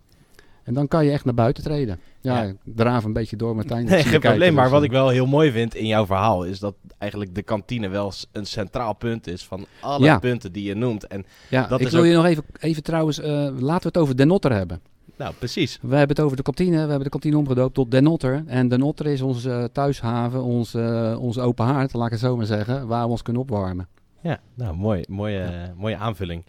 [0.63, 1.99] En dan kan je echt naar buiten treden.
[2.21, 2.54] Ja, ja.
[2.63, 3.86] draaf een beetje door, Martijn.
[3.86, 4.54] Nee, geen probleem.
[4.54, 6.43] Maar wat ik wel heel mooi vind in jouw verhaal...
[6.43, 9.43] is dat eigenlijk de kantine wel een centraal punt is...
[9.43, 10.19] van alle ja.
[10.19, 11.08] punten die je noemt.
[11.08, 12.08] En ja, dat ik is wil ook...
[12.08, 13.19] je nog even, even trouwens...
[13.19, 13.26] Uh,
[13.60, 14.82] laten we het over Den Otter hebben.
[15.17, 15.80] Nou, precies.
[15.82, 16.71] We hebben het over de kantine.
[16.71, 18.43] We hebben de kantine omgedoopt tot Den Otter.
[18.47, 20.80] En Den Otter is onze uh, thuishaven, onze,
[21.13, 22.88] uh, onze open haard, laat ik het zo maar zeggen...
[22.88, 23.88] waar we ons kunnen opwarmen.
[24.21, 25.73] Ja, nou, mooi, mooie, ja.
[25.78, 26.43] mooie aanvulling.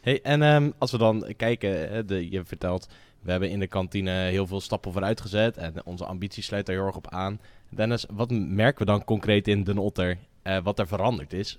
[0.00, 2.88] Hey, en um, als we dan kijken, de, je vertelt...
[3.26, 6.76] We hebben in de kantine heel veel stappen vooruit gezet en onze ambitie sluit daar
[6.76, 7.40] heel erg op aan.
[7.68, 11.58] Dennis, wat merken we dan concreet in Den Otter, uh, wat er veranderd is?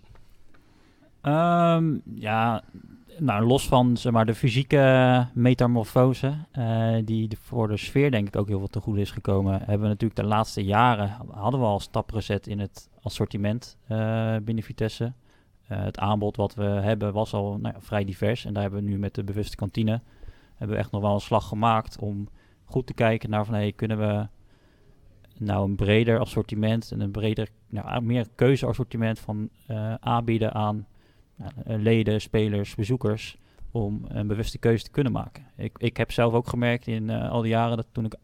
[1.21, 2.63] Um, ja,
[3.17, 8.36] nou, los van zeg maar, de fysieke metamorfose, uh, die voor de sfeer denk ik
[8.36, 11.65] ook heel veel te goed is gekomen, hebben we natuurlijk de laatste jaren, hadden we
[11.65, 15.13] al stappen gezet in het assortiment uh, binnen Vitesse.
[15.63, 18.89] het aanbod wat we hebben was al nou ja, vrij divers en daar hebben we
[18.89, 20.01] nu met de bewuste kantine
[20.57, 22.27] hebben we echt nog wel een slag gemaakt om
[22.65, 24.27] goed te kijken naar van hey, kunnen we
[25.37, 30.87] nou een breder assortiment en een breder, nou, meer keuzeassortiment van eh, aanbieden aan
[31.37, 33.37] eh, leden, spelers, bezoekers
[33.71, 35.45] om een bewuste keuze te kunnen maken.
[35.55, 38.15] Ik, ik heb zelf ook gemerkt in eh, al die jaren dat toen ik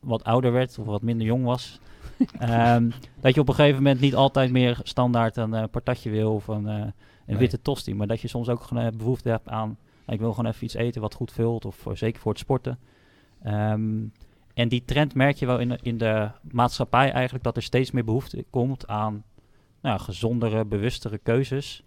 [0.00, 1.80] wat ouder werd of wat minder jong was,
[2.38, 6.48] ehm, dat je op een gegeven moment niet altijd meer standaard een patatje wil of
[6.48, 6.92] een, een
[7.30, 7.38] Nee.
[7.38, 9.78] witte tosti, maar dat je soms ook gewoon eh, behoefte hebt aan,
[10.12, 12.78] ik wil gewoon even iets eten wat goed vult of voor- zeker voor het sporten.
[13.42, 14.04] Ehm,
[14.54, 18.04] en die trend merk je wel in in de maatschappij eigenlijk dat er steeds meer
[18.04, 19.24] behoefte komt aan
[19.80, 21.82] nou, gezondere, bewustere keuzes.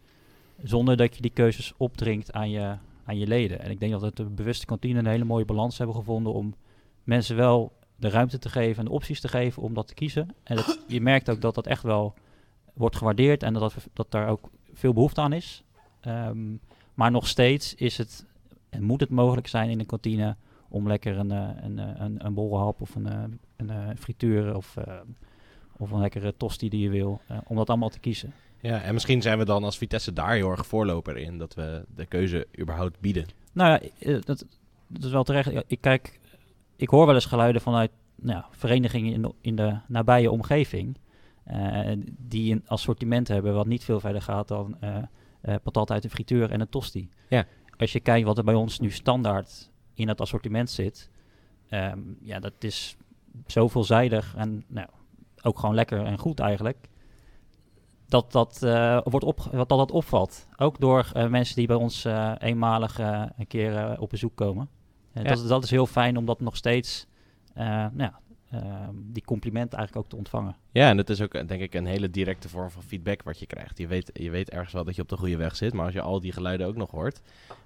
[0.64, 3.60] Zonder dat je die keuzes opdringt aan je, aan je leden.
[3.60, 6.56] En ik denk dat het de bewuste kantine een hele mooie balans hebben gevonden om
[7.04, 10.30] mensen wel de ruimte te geven en de opties te geven om dat te kiezen.
[10.44, 10.58] En
[10.88, 12.14] je merkt ook dat dat echt wel
[12.74, 15.64] wordt gewaardeerd en dat, dat, daar ook veel behoefte aan is.
[16.02, 16.56] Ehm,
[16.94, 18.26] maar nog steeds is het,
[18.70, 20.36] en moet het mogelijk zijn in een kantine
[20.74, 23.24] om lekker een, eh, een, eh, een, een bollenhap of een, eh,
[23.56, 24.78] een eh, frituur of,
[25.78, 28.34] of een lekkere tosti die je wil, om dat allemaal te kiezen.
[28.62, 31.38] Ja, en misschien zijn we dan als Vitesse daar heel erg voorloper in.
[31.38, 33.26] Dat we de keuze überhaupt bieden.
[33.52, 34.46] Nou ja, dat,
[34.88, 35.52] dat is wel terecht.
[35.68, 36.20] Ik kijk,
[36.76, 40.98] ik hoor wel eens geluiden vanuit nou ja, verenigingen in de, in de nabije omgeving.
[42.18, 44.78] die een assortiment hebben wat niet veel verder gaat dan
[45.44, 47.10] eh, patat uit een frituur en een tosti.
[47.30, 47.46] Ja.
[47.78, 51.10] Als je kijkt wat er bij ons nu standaard in het assortiment zit,
[51.70, 52.98] ehm, ja, dat is
[53.48, 54.88] zo veelzijdig en nou,
[55.42, 56.78] ook gewoon lekker en goed eigenlijk.
[58.08, 60.48] Dat dat, eh, wordt op, dat, dat opvalt.
[60.58, 62.06] Ook door eh, mensen die bij ons
[62.38, 62.98] eenmalig
[63.38, 64.70] een keer op bezoek komen.
[65.14, 65.24] Ja.
[65.24, 67.08] dat, is- dat is heel fijn om dat nog steeds,
[67.94, 68.12] nou
[68.96, 70.56] die complimenten eigenlijk ook te ontvangen.
[70.72, 73.46] Ja, en het is ook denk ik een hele directe vorm van feedback wat je
[73.46, 73.78] krijgt.
[73.78, 75.94] Je weet, je weet ergens wel dat je op de goede weg zit, maar als
[75.94, 77.22] je al die geluiden ook nog hoort,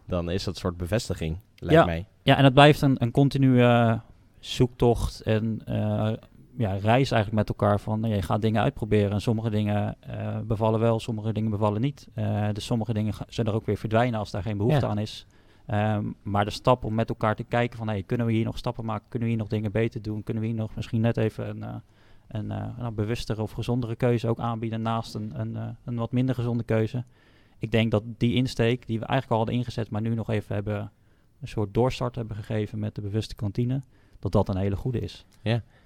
[0.07, 1.85] dan is dat een soort bevestiging, lijkt Ja.
[1.85, 2.05] mij.
[2.21, 3.99] Ja, en het blijft een, een continue eh,
[4.39, 6.11] zoektocht en eh,
[6.57, 10.39] ja, reis eigenlijk met elkaar van nou, je gaat dingen uitproberen en sommige dingen eh,
[10.39, 12.07] bevallen wel, sommige dingen bevallen niet.
[12.13, 14.91] Eh, dus sommige dingen zullen er ook weer verdwijnen als daar geen behoefte Ja.
[14.91, 15.25] aan is.
[15.67, 18.57] Ehm, maar de stap om met elkaar te kijken van hey, kunnen we hier nog
[18.57, 21.17] stappen maken, kunnen we hier nog dingen beter doen, kunnen we hier nog misschien net
[21.17, 21.75] even een, eh,
[22.27, 22.49] een,
[22.85, 26.63] een bewustere of gezondere keuze ook aanbieden naast een, een, eh, een wat minder gezonde
[26.63, 27.03] keuze.
[27.59, 30.55] Ik denk dat die insteek die we eigenlijk al hadden ingezet, maar nu nog even
[30.55, 30.91] hebben
[31.41, 33.81] een soort doorstart hebben gegeven met de bewuste kantine,
[34.19, 35.25] dat dat een hele goede is.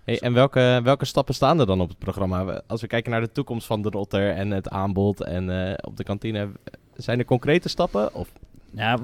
[0.04, 2.62] Hey, en welke, welke stappen staan er dan op het programma?
[2.67, 6.04] Als we kijken naar de toekomst van de Rotter en het aanbod en op de
[6.04, 6.50] kantine,
[6.94, 8.13] zijn er concrete stappen?
[8.13, 8.32] Of
[8.72, 8.98] Ja,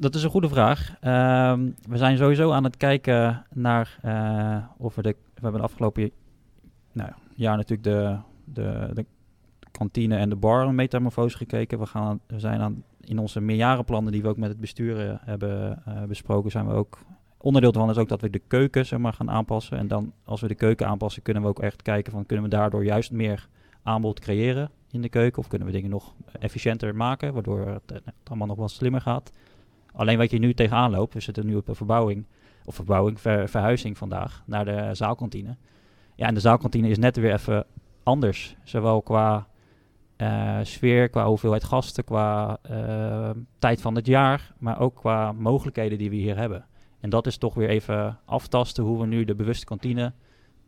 [0.00, 0.96] dat is een goede vraag.
[1.00, 5.16] Ehm, we zijn sowieso aan het kijken naar eh, of we de.
[5.34, 6.10] We hebben de afgelopen
[6.92, 9.06] nou, jaar natuurlijk de, de, de
[9.70, 11.78] kantine en de bar een metamorfose gekeken.
[11.78, 15.14] We, gaan, we zijn aan, in onze meerjarenplannen die we ook met het bestuur eh,
[15.20, 16.98] hebben eh, besproken, zijn we ook.
[17.36, 19.78] Onderdeel daarvan is ook dat we de keuken zeg maar, gaan aanpassen.
[19.78, 22.50] En dan, als we de keuken aanpassen, kunnen we ook echt kijken van kunnen we
[22.50, 23.48] daardoor juist meer
[23.82, 25.38] aanbod creëren in de keuken?
[25.38, 29.32] Of kunnen we dingen nog efficiënter maken, waardoor het allemaal nog wat slimmer gaat?
[29.92, 32.26] Alleen wat je nu tegenaan loopt, we zitten nu op een verbouwing,
[32.64, 35.56] of verbouwing, ver- verhuizing vandaag naar de zaalkantine.
[36.16, 37.64] Ja, en de zaalkantine is net weer even
[38.02, 38.56] anders.
[38.64, 39.46] Zowel qua
[40.16, 45.98] eh, sfeer, qua hoeveelheid gasten, qua eh, tijd van het jaar, maar ook qua mogelijkheden
[45.98, 46.64] die we hier hebben.
[47.00, 50.12] En dat is toch weer even aftasten hoe we nu de bewuste kantine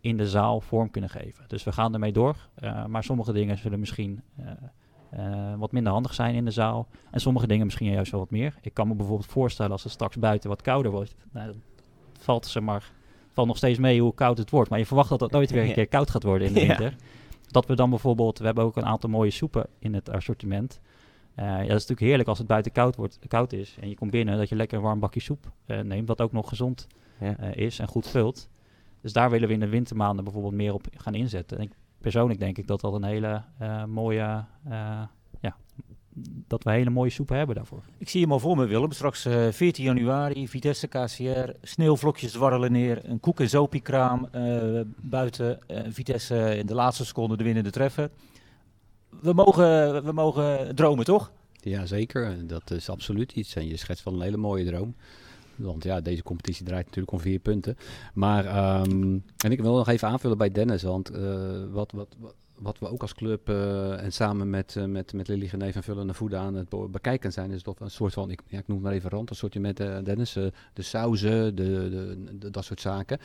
[0.00, 1.44] in de zaal vorm kunnen geven.
[1.48, 2.36] Dus we gaan ermee door.
[2.54, 4.22] eh, maar sommige dingen zullen misschien
[5.12, 6.88] eh, wat minder handig zijn in de zaal.
[7.10, 8.54] En sommige dingen misschien juist wel wat meer.
[8.60, 11.14] Ik kan me bijvoorbeeld voorstellen als het straks buiten wat kouder wordt.
[11.32, 11.62] Nou, dan
[12.18, 12.92] valt ze maar
[13.32, 14.70] valt nog steeds mee hoe koud het wordt.
[14.70, 16.66] Maar je verwacht dat het nooit weer een keer koud gaat worden in de Ja.
[16.66, 16.96] winter.
[17.46, 20.80] Dat we dan bijvoorbeeld, we hebben ook een aantal mooie soepen in het assortiment.
[21.34, 23.94] Eh, ja, dat is natuurlijk heerlijk als het buiten koud, wordt, koud is en je
[23.94, 26.86] komt binnen, dat je lekker een warm bakje soep eh, neemt, wat ook nog gezond
[27.20, 27.36] Ja.
[27.38, 28.48] is en goed vult.
[29.00, 31.58] Dus daar willen we in de wintermaanden bijvoorbeeld meer op gaan inzetten.
[31.58, 35.02] En ik, persoonlijk denk ik dat dat een hele eh, mooie, eh,
[35.40, 35.56] ja,
[36.48, 37.82] dat we hele mooie soepen hebben daarvoor.
[37.98, 38.92] Ik zie hem al voor me, Willem.
[38.92, 45.58] Straks eh, 14 januari, Vitesse KCR, sneeuwvlokjes dwarrelen neer, een koek- en zopiekraam eh, buiten.
[45.68, 48.10] eh, Vitesse in de laatste seconde de winnende treffen.
[49.20, 51.32] We mogen, we mogen dromen, toch?
[51.60, 52.46] Ja, zeker.
[52.46, 53.54] Dat is absoluut iets.
[53.54, 54.94] En je schetst van een hele mooie droom.
[55.56, 57.76] Want ja, deze competitie draait natuurlijk om vier punten.
[58.14, 60.82] Maar, ehm, en ik wil nog even aanvullen bij Dennis.
[60.82, 64.84] Want eh, wat, wat, wat, wat we ook als club eh, en samen met, uh,
[64.84, 68.12] met, met Lily Geneef en Vullende Voeden aan het bekijken zijn, is dat een soort
[68.12, 70.32] van, ik, ja, ik noem het maar even rand, een soortje met uh, Dennis,
[70.72, 73.18] de sauzen, de, de, de, dat soort zaken.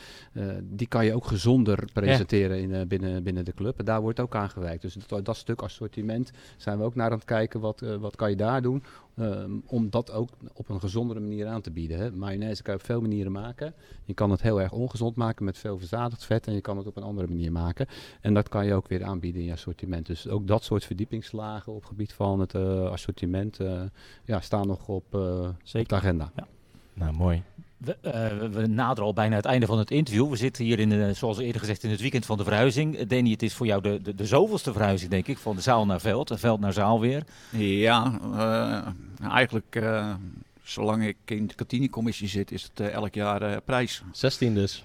[0.62, 3.78] die kan je ook gezonder presenteren in, binnen, binnen de club.
[3.78, 4.82] En daar wordt ook aan gewerkt.
[4.82, 8.30] Dus dat, dat stuk assortiment zijn we ook naar aan het kijken, wat, wat kan
[8.30, 8.82] je daar doen
[9.20, 11.98] Um, om dat ook op een gezondere manier aan te bieden.
[11.98, 12.10] Hè.
[12.10, 13.74] Mayonaise kan je op veel manieren maken.
[14.04, 16.46] Je kan het heel erg ongezond maken met veel verzadigd vet.
[16.46, 17.86] En je kan het op een andere manier maken.
[18.20, 20.06] En dat kan je ook weer aanbieden in je assortiment.
[20.06, 23.82] Dus ook dat soort verdiepingslagen op het gebied van het uh, assortiment uh,
[24.24, 26.32] ja, staan nog op, uh, op de agenda.
[26.36, 26.46] Ja.
[26.94, 27.42] Nou, mooi.
[27.78, 30.30] We, uh, we, naderen al bijna het einde van het interview.
[30.30, 32.96] We zitten hier, in de, zoals eerder gezegd, in het weekend van de verhuizing.
[32.96, 35.62] Eh, Danny, het is voor jou de, de, de zoveelste verhuizing, denk ik, van de
[35.62, 36.30] zaal naar veld.
[36.30, 37.22] En veld naar zaal weer.
[37.50, 40.14] Ja, uh, eigenlijk uh,
[40.62, 44.02] zolang ik in de kantinecommissie zit, is het elk jaar prijs.
[44.12, 44.84] 16 dus.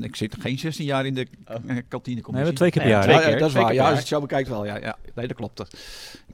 [0.00, 1.56] ik zit geen 16 jaar in de oh.
[1.88, 2.48] kantinecommissie.
[2.48, 3.30] Nee, twee keer per jaar.
[3.30, 3.74] Ja, dat is waar.
[3.74, 4.64] Ja, als je het zo bekijkt wel.
[4.64, 4.96] Ja, ja.
[5.14, 5.62] Nee, dat klopt.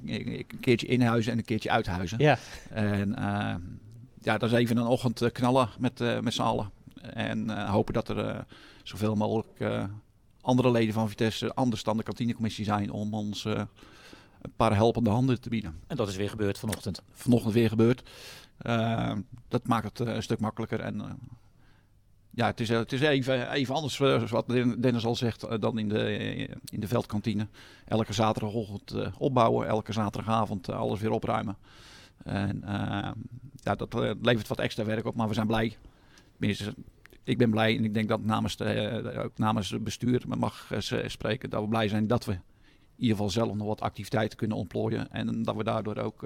[0.07, 2.19] Een keertje inhuizen en een keertje uithuizen.
[2.19, 2.39] Ja.
[2.71, 3.15] En
[4.23, 6.71] ja, dat is even een ochtend eh, knallen met, uh, met z'n allen.
[7.01, 8.47] En uh, hopen dat er
[8.83, 9.89] zoveel mogelijk
[10.41, 15.41] andere leden van Vitesse anders dan de kantinecommissie zijn om ons een paar helpende handen
[15.41, 15.81] te bieden.
[15.87, 17.03] En dat is weer gebeurd vanochtend?
[17.13, 18.03] Vanochtend weer gebeurd.
[19.49, 21.19] dat maakt het een stuk makkelijker en
[22.31, 23.99] ja, het is, het is even, even anders,
[24.31, 27.47] wat Dennis al zegt, dan in de, in de veldkantine.
[27.85, 31.57] Elke zaterdagochtend opbouwen, elke zaterdagavond alles weer opruimen.
[32.25, 32.65] En
[33.63, 35.77] ja, dat eh, levert wat extra werk op, maar we zijn blij.
[36.39, 36.75] Tenminste,
[37.25, 40.71] ik ben blij en ik denk dat namens, de, eh, ook namens het bestuur mag
[40.73, 44.39] uh, spreken dat we blij zijn dat we in ieder geval zelf nog wat activiteiten
[44.39, 46.23] kunnen ontplooien en dat we daardoor ook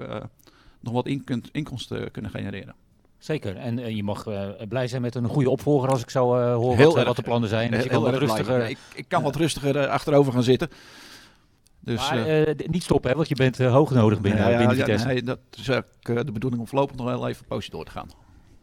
[0.79, 1.07] nog wat
[1.51, 2.75] inkomsten kunnen genereren.
[3.17, 4.23] Zeker, en je mag
[4.67, 7.71] blij zijn met een goede opvolger als ik zou horen wat, wat, de plannen zijn.
[7.71, 8.69] Dus je kan wat rustiger...
[8.69, 10.69] Ik, ik, kan wat rustiger achterover gaan zitten.
[11.87, 14.57] Dus, maar, uh, niet stoppen, hè, want je bent uh, hoog nodig binnen, ja, ja,
[14.57, 15.07] binnen Vitesse.
[15.07, 17.85] Ja, nee, dat is ook de bedoeling om voorlopig nog wel even een poosje door
[17.85, 18.09] te gaan.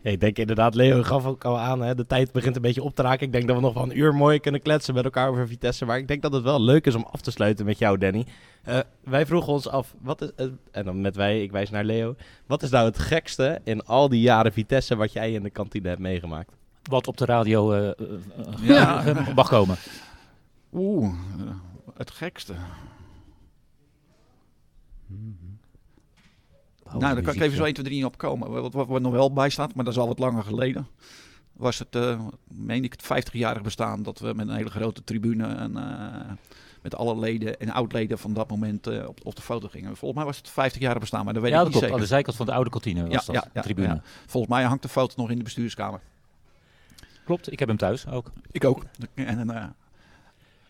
[0.00, 2.82] Ja, ik denk inderdaad, Leo gaf ook al aan, hè, de tijd begint een beetje
[2.82, 3.26] op te raken.
[3.26, 5.84] Ik denk dat we nog wel een uur mooi kunnen kletsen met elkaar over Vitesse.
[5.84, 8.26] Maar ik denk dat het wel leuk is om af te sluiten met jou, Danny.
[8.68, 10.30] Uh, wij vroegen ons af, wat is,
[10.70, 12.14] en dan met wij, ik wijs naar Leo.
[12.46, 15.88] Wat is nou het gekste in al die jaren Vitesse wat jij in de kantine
[15.88, 16.52] hebt meegemaakt?
[16.82, 17.94] Wat op de radio
[18.60, 19.04] ja.
[19.34, 19.76] mag komen.
[20.72, 21.14] Oeh,
[21.96, 22.54] het gekste.
[26.84, 28.50] Nou, daar kan ik even zo 1, 2, 3 op komen.
[28.50, 30.86] Wat, wat, wat nog wel bij staat, maar dat is al wat langer geleden.
[31.52, 35.46] Was het, uh, meen ik, het 50-jarig bestaan dat we met een hele grote tribune
[35.46, 36.32] en uh,
[36.82, 39.96] met alle leden en oud-leden van dat moment uh, op, op de foto gingen.
[39.96, 41.94] Volgens mij was het 50-jarig bestaan, maar dat weet ja, ik niet zeker.
[41.94, 43.94] aan de zijkant van de oude kantine was ja, dat, ja, tribune.
[43.94, 44.02] Ja.
[44.26, 46.00] Volgens mij hangt de foto nog in de bestuurskamer.
[47.24, 48.30] Klopt, ik heb hem thuis ook.
[48.50, 48.84] Ik ook.
[49.14, 49.74] En,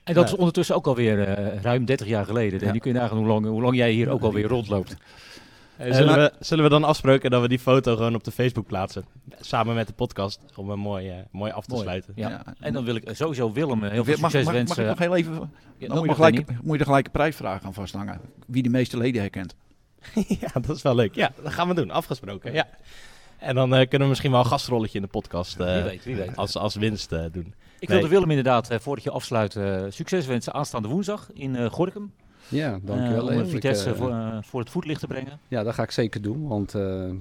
[0.04, 2.60] en dat is ondertussen ook alweer uh, ruim 30 jaar geleden.
[2.60, 4.96] En die kun je nagaan hoe lang, hoe lang jij hier ook alweer rondloopt.
[5.78, 9.04] Zullen, we, zullen we dan afspreken dat we die foto gewoon op de Facebook plaatsen?
[9.40, 11.82] Samen met de podcast, om een mooi, uh, mooi af te mooi.
[11.82, 12.12] sluiten.
[12.16, 12.28] Ja.
[12.28, 12.44] ja.
[12.60, 14.76] En dan wil ik sowieso Willem heel veel succes mag, wensen.
[14.76, 15.52] Mag ik nog heel even...
[15.78, 18.20] Ja, dan moet, je gelijk, moet je de gelijke prijsvraag aan vasthangen.
[18.46, 19.54] Wie de meeste leden herkent.
[20.40, 21.14] ja, dat is wel leuk.
[21.14, 21.90] Ja, dat gaan we doen.
[21.90, 22.52] Afgesproken.
[22.52, 22.68] Ja.
[23.38, 26.04] En dan uh, kunnen we misschien wel een gastrolletje in de podcast uh, wie weet,
[26.04, 26.36] wie weet.
[26.36, 27.54] Als, als winst uh, doen.
[27.78, 29.58] Ik wilde Willem inderdaad, voordat je afsluit,
[29.88, 32.12] succes wensen aanstaande woensdag in Gorkum.
[32.48, 33.32] Ja, dankjewel.
[33.32, 35.38] Uh, om Vitesse uh, voor, uh, voor, het voetlicht te brengen.
[35.48, 36.48] Ja, dat ga ik zeker doen.
[36.48, 36.74] Want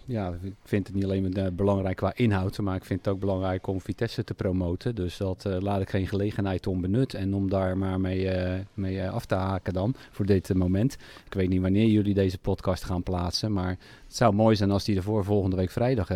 [0.05, 3.67] ja, ik vind het niet alleen belangrijk qua inhoud, maar ik vind het ook belangrijk
[3.67, 4.95] om Vitesse te promoten.
[4.95, 7.13] Dus dat laat ik geen gelegenheid onbenut.
[7.13, 8.29] En om daar maar mee,
[8.73, 10.97] mee af te haken dan, voor dit moment.
[11.25, 13.77] Ik weet niet wanneer jullie deze podcast gaan plaatsen, maar
[14.13, 16.09] het zou mooi zijn als die ervoor volgende week vrijdag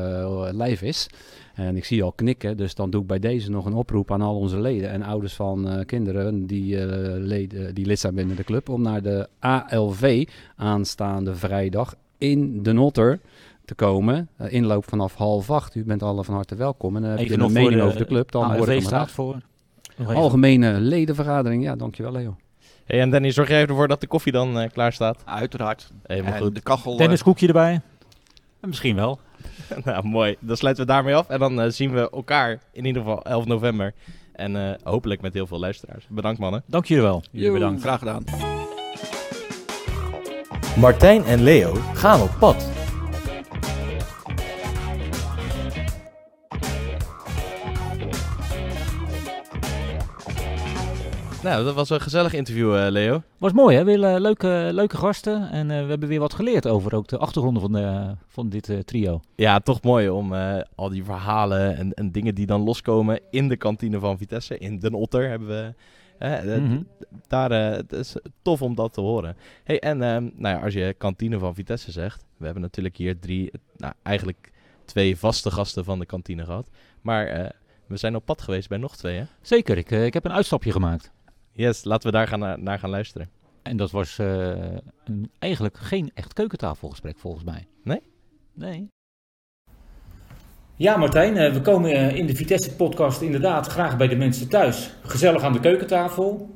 [0.53, 1.07] live is.
[1.53, 4.21] En ik zie al knikken, dus dan doe ik bij deze nog een oproep aan
[4.21, 6.85] al onze leden en ouders van uh, kinderen die, uh,
[7.17, 8.69] leden, die lid zijn binnen de club.
[8.69, 13.19] Om naar de ALV aanstaande vrijdag in de Notter
[13.65, 14.29] te komen.
[14.47, 15.75] Inloop vanaf half acht.
[15.75, 16.95] U bent alle van harte welkom.
[16.95, 19.41] En heb je een mening de, over de club, dan ALV hoor ik staat voor.
[20.05, 21.63] Algemene ledenvergadering.
[21.63, 22.35] Ja, dankjewel Leo.
[22.87, 25.21] Hey, en Danny, zorg jij ervoor dat de koffie dan klaar staat?
[25.25, 25.91] Uiteraard.
[26.03, 26.55] Helemaal en goed.
[26.55, 26.97] De kachel.
[26.97, 27.81] Dennis koekje erbij?
[28.61, 29.19] Misschien wel.
[29.85, 30.35] nou, mooi.
[30.39, 31.29] Dan sluiten we daarmee af.
[31.29, 33.93] En dan uh, zien we elkaar in ieder geval 11 november.
[34.33, 36.05] En uh, hopelijk met heel veel luisteraars.
[36.09, 36.63] Bedankt mannen.
[36.65, 37.23] Dank jullie wel.
[37.31, 37.81] Jullie bedankt.
[37.81, 38.23] Graag gedaan.
[40.77, 42.76] Martijn en Leo gaan op pad.
[51.47, 53.21] Nou, dat was een gezellig interview, uh, Leo.
[53.37, 53.83] Was mooi, hè?
[53.83, 55.49] Weer uh, leuke, leuke gasten.
[55.51, 58.71] En uh, we hebben weer wat geleerd over ook de achtergronden van, de, van dit
[58.85, 59.21] trio.
[59.35, 60.33] Ja, toch mooi om
[60.75, 64.57] al die verhalen en, en dingen die dan loskomen in de kantine van Vitesse.
[64.57, 65.73] In Den Otter hebben we
[66.19, 66.81] Mhm.
[67.27, 69.37] daar, eh, het is tof om dat te horen.
[69.63, 73.19] Hey, en ehm, nou ja, als je kantine van Vitesse zegt, we hebben natuurlijk hier
[73.19, 74.51] drie, nou, eigenlijk
[74.85, 76.67] twee vaste gasten van de kantine gehad.
[77.01, 77.49] Maar eh,
[77.87, 79.23] we zijn op pad geweest bij nog twee, hè?
[79.41, 81.11] Zeker, ik, eh, ik heb een uitstapje gemaakt.
[81.57, 83.29] Yes, laten we daar gaan, naar, naar gaan luisteren.
[83.63, 84.27] En dat was eh,
[85.03, 87.67] een, eigenlijk geen echt keukentafelgesprek volgens mij.
[87.83, 88.01] Nee?
[88.53, 88.87] Nee.
[90.75, 94.93] Ja, Martijn, eh, we komen eh, in de Vitesse-podcast inderdaad graag bij de mensen thuis.
[95.03, 96.49] Gezellig aan de keukentafel.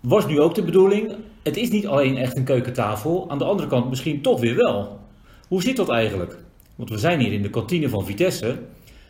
[0.00, 1.16] Was nu ook de bedoeling.
[1.42, 5.00] Het is niet alleen echt een keukentafel, aan de andere kant misschien toch weer wel.
[5.48, 6.38] Hoe zit dat eigenlijk?
[6.76, 8.58] Want we zijn hier in de kantine van Vitesse,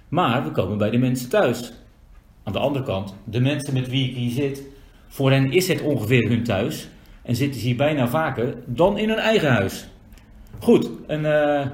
[0.09, 1.73] maar we komen bij de mensen thuis.
[2.43, 4.63] Aan de andere kant, de mensen met wie ik hier zit,
[5.13, 6.89] voor hen is het ongeveer hun thuis
[7.23, 9.89] en zitten ze hier bijna vaker dan in hun eigen huis.
[10.59, 11.67] Goed, een eh,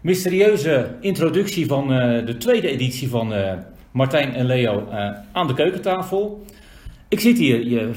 [0.00, 3.52] mysterieuze introductie van eh, de tweede editie van eh,
[3.90, 4.88] Martijn en Leo
[5.32, 6.44] aan de keukentafel.
[7.08, 7.90] Ik zit hier, je,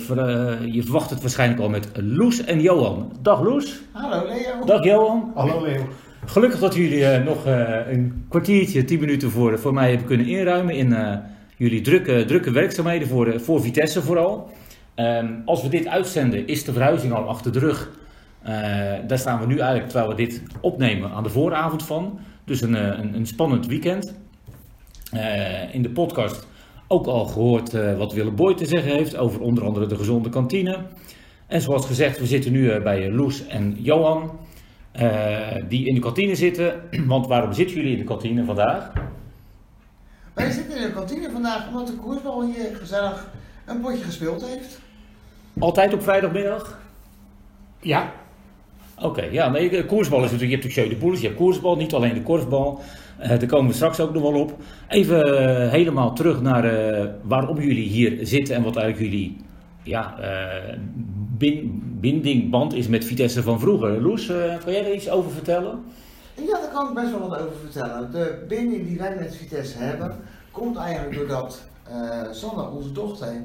[0.72, 3.12] je verwacht het waarschijnlijk al met Loes en Johan.
[3.22, 3.80] Dag Loes.
[3.92, 4.66] Hallo Leo.
[4.66, 5.32] Dag Johan.
[5.36, 5.88] Hallo Leo.
[6.26, 7.46] Gelukkig dat jullie nog
[7.88, 11.22] een kwartiertje, tien minuten voor, voor mij hebben kunnen inruimen in
[11.56, 14.50] jullie drukke, drukke werkzaamheden voor, voor Vitesse vooral.
[14.98, 17.90] Ehm, als we dit uitzenden is de verhuizing al achter de rug.
[18.42, 18.54] Eh,
[19.08, 22.20] daar staan we nu eigenlijk, terwijl we dit opnemen, aan de vooravond van.
[22.46, 24.14] Dus een, eh, een, een spannend weekend.
[25.12, 26.48] Eh, in de podcast
[26.88, 30.30] ook al gehoord eh, wat Willem Boy te zeggen heeft over onder andere de gezonde
[30.30, 30.78] kantine.
[31.48, 34.32] En zoals gezegd, we zitten nu bij Loes en Johan.
[35.68, 36.82] die in de kantine zitten.
[37.08, 38.92] Want waarom zitten jullie in de kantine vandaag?
[40.34, 43.30] Wij zitten in de kantine vandaag omdat de koersbal hier gezellig
[43.66, 44.80] een potje gespeeld heeft.
[45.60, 46.80] Altijd op vrijdagmiddag?
[47.80, 48.12] Ja.
[49.02, 51.76] Oké, ja, nee, de koersbal is natuurlijk, je hebt natuurlijk de Poules, je hebt koersbal,
[51.76, 52.80] niet alleen de korfbal.
[53.18, 54.56] Eh, daar komen we straks ook nog wel op.
[54.88, 59.38] Even eh, helemaal terug naar eh, waarom jullie hier zitten en wat eigenlijk jullie
[59.84, 60.78] ja, eh,
[61.38, 64.02] bin- binding, band is met Vitesse van vroeger.
[64.02, 65.84] Loes, eh, kan jij er iets over vertellen?
[66.34, 68.12] Ja, daar kan ik best wel wat over vertellen.
[68.12, 70.16] De binding die wij met Vitesse hebben,
[70.52, 73.44] komt eigenlijk doordat eh Sanne, onze dochter,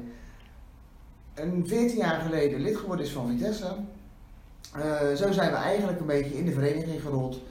[1.35, 3.65] een 14 jaar geleden lid geworden is van Vitesse.
[4.75, 7.41] Eh, zo zijn we eigenlijk een beetje in de vereniging gerold.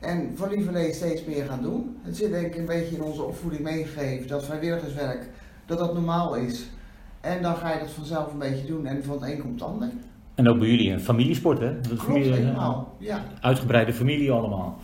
[0.00, 1.96] En van lieverlee steeds meer gaan doen.
[2.02, 5.28] Het zit denk ik een beetje in onze opvoeding meegegeven dat vrijwilligerswerk,
[5.66, 6.66] dat dat normaal is.
[7.20, 9.68] En dan ga je dat vanzelf een beetje doen en van het een komt het
[9.68, 9.88] ander.
[10.34, 11.74] En ook bij jullie een familiesport, hè?
[11.74, 13.22] Dat Klopt familie- helemaal, ja.
[13.40, 14.78] Uitgebreide familie allemaal.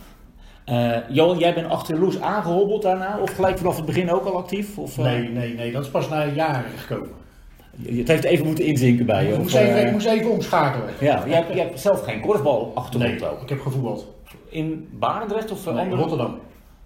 [0.65, 3.19] Eh, Johan, jij bent achter Loes aangehobbeld daarna?
[3.19, 4.77] Of gelijk vanaf het begin ook al actief?
[4.77, 7.09] Of, eh, Nee, nee, nee, dat is pas na jaren gekomen.
[7.77, 9.27] Je- Het heeft even moeten inzinken bij je.
[9.29, 10.89] Ik of, moest even, eh, ik moest even omschakelen.
[10.99, 13.41] Ja, jij hebt, zelf geen korfbal achtergrond Nee, ook.
[13.41, 14.13] ik heb gevoetbald.
[14.49, 16.01] In Barendrecht of eh, Nee, andere?
[16.01, 16.37] Rotterdam.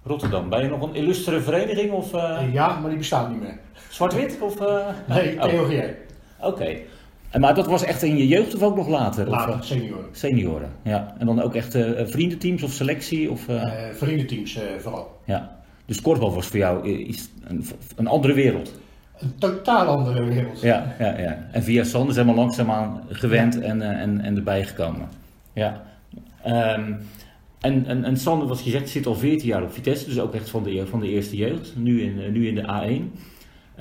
[0.03, 0.49] Rotterdam.
[0.49, 3.59] Ben je nog een illustere vereniging of eh, Ja, maar die bestaat niet meer.
[3.89, 4.37] zwart-wit?
[4.41, 4.75] Of, eh?
[5.15, 5.95] Nee, Oh, TOGJ.
[6.41, 6.75] Oké.
[7.29, 9.25] En Maar dat was echt in je jeugd of ook nog later?
[9.27, 10.05] Of, Later, eh, senioren.
[10.11, 11.15] senioren, ja.
[11.17, 13.31] En dan ook echt eh, vriendenteams of selectie?
[13.31, 15.19] Of, eh, Eh, vriendenteams eh, vooral.
[15.25, 15.59] ja.
[15.85, 18.71] Dus korfbal was voor jou iets, een, een andere wereld?
[19.21, 20.61] Een totaal andere wereld.
[20.61, 21.47] Ja, ja, ja.
[21.51, 25.07] En via Sander zijn we langzaamaan gewend en, eh, en, en erbij gekomen.
[25.53, 25.81] Ja.
[26.43, 26.93] Ehm,
[27.59, 30.33] en, en, en Sander, wat je zegt, zit al 14 jaar op Vitesse, dus ook
[30.33, 33.29] echt van de, van de eerste jeugd, nu in, eh, nu in de A1.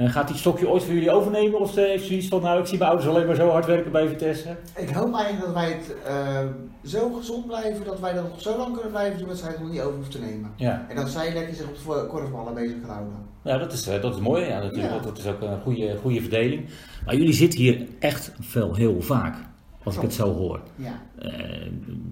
[0.00, 2.66] Eh, gaat die stokje ooit voor jullie overnemen of eh, heeft zoiets van, nou ik
[2.66, 4.56] zie mijn ouders alleen maar zo hard werken bij Vitesse?
[4.76, 6.46] Ik hoop eigenlijk dat wij het eh,
[6.84, 9.60] zo gezond blijven dat wij dat nog zo lang kunnen blijven doen dat zij het
[9.60, 10.50] nog niet over hoeven te nemen.
[10.56, 13.14] Ja, En dat zij lekker zich op de korfballen bezig gaan houden.
[13.42, 14.94] Ja dat, is, eh, dat is mooi, ja, natuurlijk.
[14.94, 15.00] Ja.
[15.00, 16.68] Dat, is ook een goede, goede verdeling.
[17.04, 19.36] Maar jullie zitten hier echt veel, heel vaak,
[19.82, 20.60] als ik het zo hoor.
[20.76, 21.02] Ja.
[21.18, 21.66] Eh,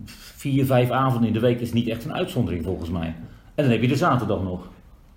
[0.05, 3.15] vier, vijf avonden in de week is niet echt een uitzondering volgens mij.
[3.55, 4.69] En dan heb je de zaterdag nog.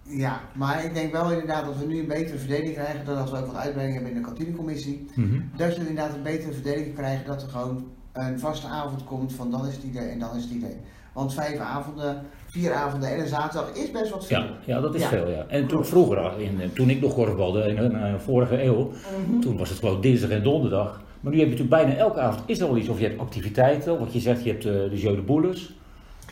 [0.04, 3.32] ja, maar ik denk wel inderdaad dat we nu een betere verdeling krijgen dan dat
[3.32, 5.08] we ook wat uitbreiding hebben in de kantinecommissie.
[5.56, 9.52] Dat je inderdaad een betere verdeling krijgt dat er gewoon een vaste avond komt van
[9.52, 10.78] dan is het idee en dan is het idee.
[11.14, 14.38] Want vijf avonden, vier avonden en een zaterdag is best wat veel.
[14.40, 15.08] Ja, ja, dat is Ja.
[15.08, 15.30] veel.
[15.30, 15.46] Ja.
[15.48, 18.92] En toen vroeger, in, eh, toen ik nog korfbalde in de eh, vorige eeuw,
[19.28, 19.40] Mhm.
[19.40, 21.02] toen was het gewoon dinsdag en donderdag.
[21.22, 22.88] Maar nu heb je natuurlijk bijna elke avond is er al iets.
[22.90, 25.76] Of je hebt activiteiten, wat je zegt, je hebt eh, de Jeu de Boules.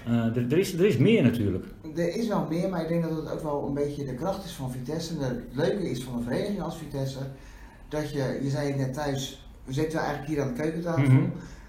[0.08, 1.66] Eh, er, is, er is meer natuurlijk.
[1.96, 4.46] Er is wel meer, maar ik denk dat het ook wel een beetje de kracht
[4.46, 5.14] is van Vitesse.
[5.14, 7.20] En het leuke is van een vereniging als Vitesse,
[7.90, 11.24] dat je, je zei het net thuis, we zitten eigenlijk hier aan de keukentafel, Mhm.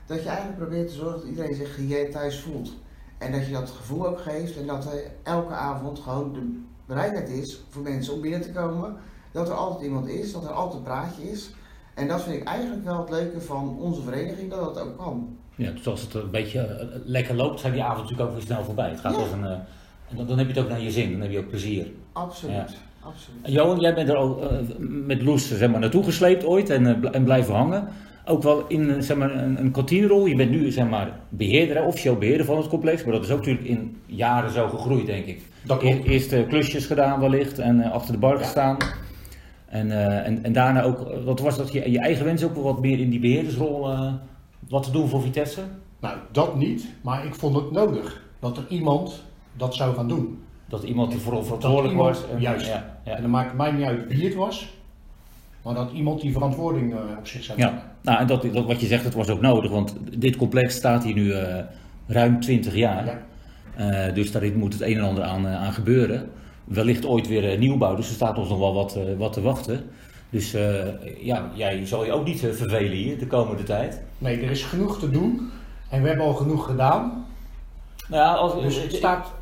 [0.07, 2.73] dat je eigenlijk probeert te zorgen dat iedereen zich hier thuis voelt.
[3.21, 7.29] En dat je dat gevoel ook geeft en dat er elke avond gewoon de bereidheid
[7.29, 8.95] is voor mensen om binnen te komen.
[9.33, 11.51] Dat er altijd iemand is, dat er altijd een praatje is.
[11.95, 15.37] En dat vind ik eigenlijk wel het leuke van onze vereniging, dat dat ook kan.
[15.55, 18.45] Ja, dus als het een beetje eh, lekker loopt, zijn die avond natuurlijk ook weer
[18.45, 18.91] snel voorbij.
[18.91, 19.21] Het gaat Ja.
[19.21, 19.59] als een, eh,
[20.17, 21.87] dan, dan heb je het ook naar je zin, dan heb je ook plezier.
[22.13, 22.77] Absoluut.
[23.03, 23.41] Absoluut.
[23.45, 27.25] Johan, jij bent er al eh, met Loes zeg maar, naartoe gesleept ooit en, en
[27.25, 27.89] blijven hangen.
[28.31, 30.27] Ook wel in zeg maar, een, een kantinerol.
[30.27, 33.05] Je bent nu zeg maar, beheerder, hè, officieel beheerder van het complex.
[33.05, 35.41] Maar dat is ook natuurlijk in jaren zo gegroeid, denk ik.
[35.65, 36.03] Dat E-.
[36.03, 38.77] Eerst eh, klusjes gedaan wellicht en eh, achter de bar gestaan.
[39.67, 42.63] En, eh, en, en daarna ook, wat was dat, je, je eigen wens ook wel
[42.63, 44.13] wat meer in die beheerdersrol eh,
[44.69, 45.61] wat te doen voor Vitesse?
[46.01, 49.25] Nou, dat niet, maar ik vond het nodig dat er iemand
[49.57, 50.43] dat zou gaan doen.
[50.69, 52.23] Dat iemand die vooral verantwoordelijk was.
[52.33, 52.67] en- juist.
[52.67, 53.15] Ja, ja.
[53.17, 54.75] En dan maakt het mij niet uit wie het was,
[55.63, 57.75] maar dat iemand die verantwoording eh, op zich zou nemen.
[57.75, 60.75] Ja, nou, en dat, dat, wat je zegt, dat was ook nodig, want dit complex
[60.75, 61.65] staat hier nu eh,
[62.07, 63.05] ruim 20 jaar.
[63.05, 63.23] Ja.
[64.07, 66.31] Eh, dus daar moet het een en ander aan, aan gebeuren.
[66.65, 69.81] Wellicht ooit weer nieuwbouw, dus er staat ons nog wel wat, wat te wachten.
[70.31, 70.57] Dus
[71.21, 74.03] ja, jij zal je ook niet vervelen hier de komende tijd.
[74.19, 75.51] Nee, er is genoeg te doen
[75.91, 77.27] en we hebben al genoeg gedaan.
[78.09, 79.33] Nou, ja, als, Dus het staat,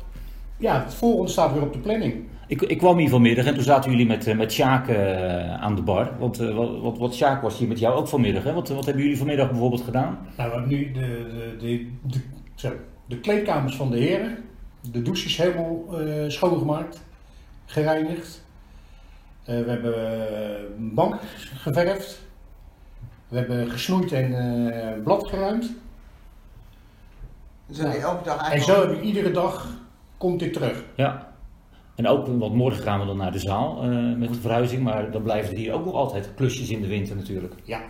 [0.57, 2.27] ja, het volgende staat weer op de planning.
[2.49, 5.75] Ik, ik kwam hier vanmiddag en toen zaten jullie met, eh, met Sjaak eh, aan
[5.75, 6.11] de bar.
[6.19, 8.43] Want eh, wat, wat, wat Sjaak was hier met jou ook vanmiddag.
[8.43, 8.53] Hè?
[8.53, 10.27] Wat, wat hebben jullie vanmiddag bijvoorbeeld gedaan?
[10.37, 12.19] Nou, we hebben nu de, de, de, de,
[12.55, 12.71] zo,
[13.05, 14.37] de kleedkamers van de heren,
[14.91, 17.03] de douches helemaal eh, schoongemaakt,
[17.65, 18.43] gereinigd.
[19.43, 19.95] Eh, we hebben
[20.77, 21.15] een bank
[21.55, 22.21] geverfd.
[23.27, 24.33] We hebben gesnoeid en
[24.71, 25.71] eh, blad geruimd.
[27.65, 28.63] Dus elke dag En eigenlijk.
[28.63, 29.67] zo hebben we iedere dag
[30.17, 30.83] komt dit terug.
[30.95, 31.28] Ja.
[31.99, 35.11] En ook, want morgen gaan we dan naar de zaal eh, met de verhuizing, maar
[35.11, 37.53] dan blijven er hier ook nog altijd klusjes in de winter natuurlijk.
[37.63, 37.81] Ja,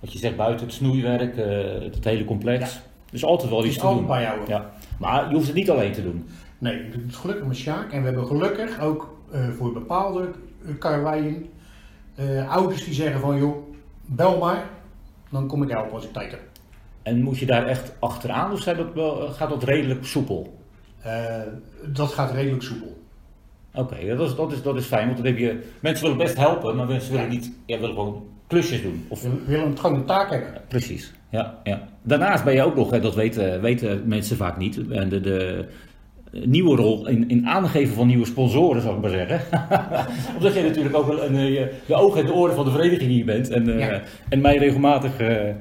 [0.00, 2.80] Wat je zegt, buiten het snoeiwerk, eh, het hele complex.
[3.10, 4.06] Dus altijd wel iets te doen.
[4.06, 4.38] bij jou.
[4.46, 4.70] Ja.
[4.98, 6.28] Maar je hoeft het niet alleen te doen.
[6.58, 7.92] Nee, ik doe het gelukkig met Sjaak.
[7.92, 10.30] En we hebben gelukkig ook eh, voor bepaalde
[10.78, 11.46] karweien
[12.48, 13.56] ouders die zeggen van joh,
[14.06, 14.64] bel maar,
[15.30, 16.40] dan kom ik helpen als ik tijd heb.
[17.02, 18.86] En moet je daar echt achteraan of dat
[19.36, 20.58] gaat dat redelijk soepel?
[21.86, 22.98] Dat gaat redelijk soepel.
[23.74, 25.58] Oké, dat, is, dat, is, dat is fijn, want dan heb je...
[25.80, 27.52] Mensen willen best helpen, maar mensen willen niet...
[27.66, 29.04] Ja, willen gewoon klusjes doen.
[29.08, 30.62] Of, We willen het gewoon een taak hebben.
[30.68, 31.88] Precies, ja, ja.
[32.02, 35.66] Daarnaast ben je ook nog, hè, dat weten, weten mensen vaak niet, en de, de
[36.30, 39.40] nieuwe rol in, in aangeven van nieuwe sponsoren, zou ik maar zeggen.
[40.36, 43.10] Omdat jij natuurlijk ook wel een, eh, de ogen en de oren van de vereniging
[43.10, 43.98] hier bent en, eh,
[44.28, 45.54] en mij regelmatig eh,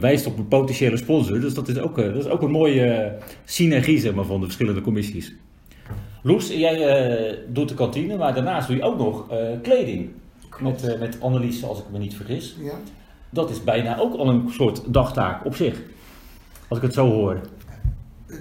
[0.00, 1.40] wijst op een potentiële sponsor.
[1.40, 3.12] Dus dat is ook, dat is ook een mooie
[3.44, 5.34] synergie zeg maar, van de verschillende commissies.
[6.24, 10.10] Loes, jij eh, doet de kantine, maar daarnaast doe je ook nog eh, kleding.
[10.60, 12.56] Met, eh, met Annelies, als ik me niet vergis.
[12.58, 12.72] Ja.
[13.30, 15.80] Dat is bijna ook al een soort dagtaak op zich.
[16.68, 17.40] Als ik het zo hoor.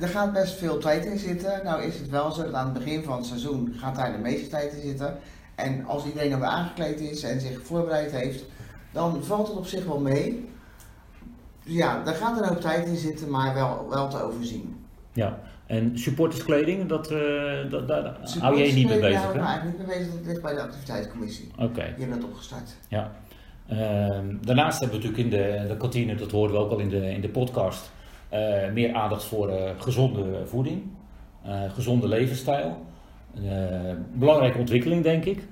[0.01, 1.61] Er gaat best veel tijd in zitten.
[1.63, 4.17] Nou is het wel zo dat aan het begin van het seizoen gaat daar de
[4.17, 5.17] meeste tijd in zitten.
[5.55, 8.45] En als iedereen dan weer aangekleed is en zich voorbereid heeft,
[8.91, 10.49] dan valt het op zich wel mee.
[11.63, 14.85] Ja, daar gaat een hoop tijd in zitten, maar wel, wel te overzien.
[15.13, 15.39] Ja.
[15.71, 19.45] En supporterskleding, dat, eh, dat, daar hou jij je niet mee bezig, we hè?
[19.45, 21.51] eigenlijk niet mee bezig, dat ligt bij de activiteitscommissie.
[21.57, 22.77] Oké, Die hebben dat opgestart.
[22.87, 23.11] ja.
[23.67, 26.89] Ehm, daarnaast hebben we natuurlijk in de, de kantine, dat hoorden we ook al in
[26.89, 27.91] de, in de podcast,
[28.29, 30.81] eh, meer aandacht voor eh, gezonde voeding,
[31.73, 32.85] gezonde levensstijl.
[34.13, 35.47] Belangrijke ontwikkeling, denk ik.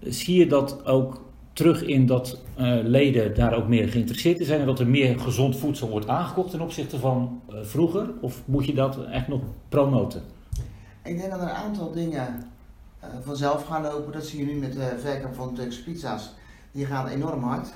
[0.00, 4.60] Zie je dat ook terug in dat eh, leden daar ook meer geïnteresseerd in zijn
[4.60, 8.10] en dat er meer gezond voedsel wordt aangekocht ten opzichte van eh, vroeger?
[8.20, 10.22] Of moet je dat echt nog promoten?
[11.02, 12.44] Ik denk dat er een aantal dingen
[13.00, 14.12] eh, vanzelf gaan lopen.
[14.12, 16.32] Dat zie je nu met de verkoop van Turkse pizza's.
[16.72, 17.72] Die gaan enorm hard.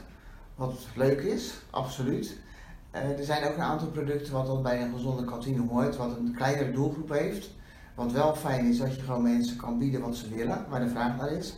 [0.55, 2.37] Wat leuk is, absoluut.
[2.91, 6.35] Er zijn ook een aantal producten wat dan bij een gezonde kantine hoort, wat een
[6.37, 7.51] kleinere doelgroep heeft.
[7.95, 10.89] Wat wel fijn is dat je gewoon mensen kan bieden wat ze willen, waar de
[10.89, 11.55] vraag naar is.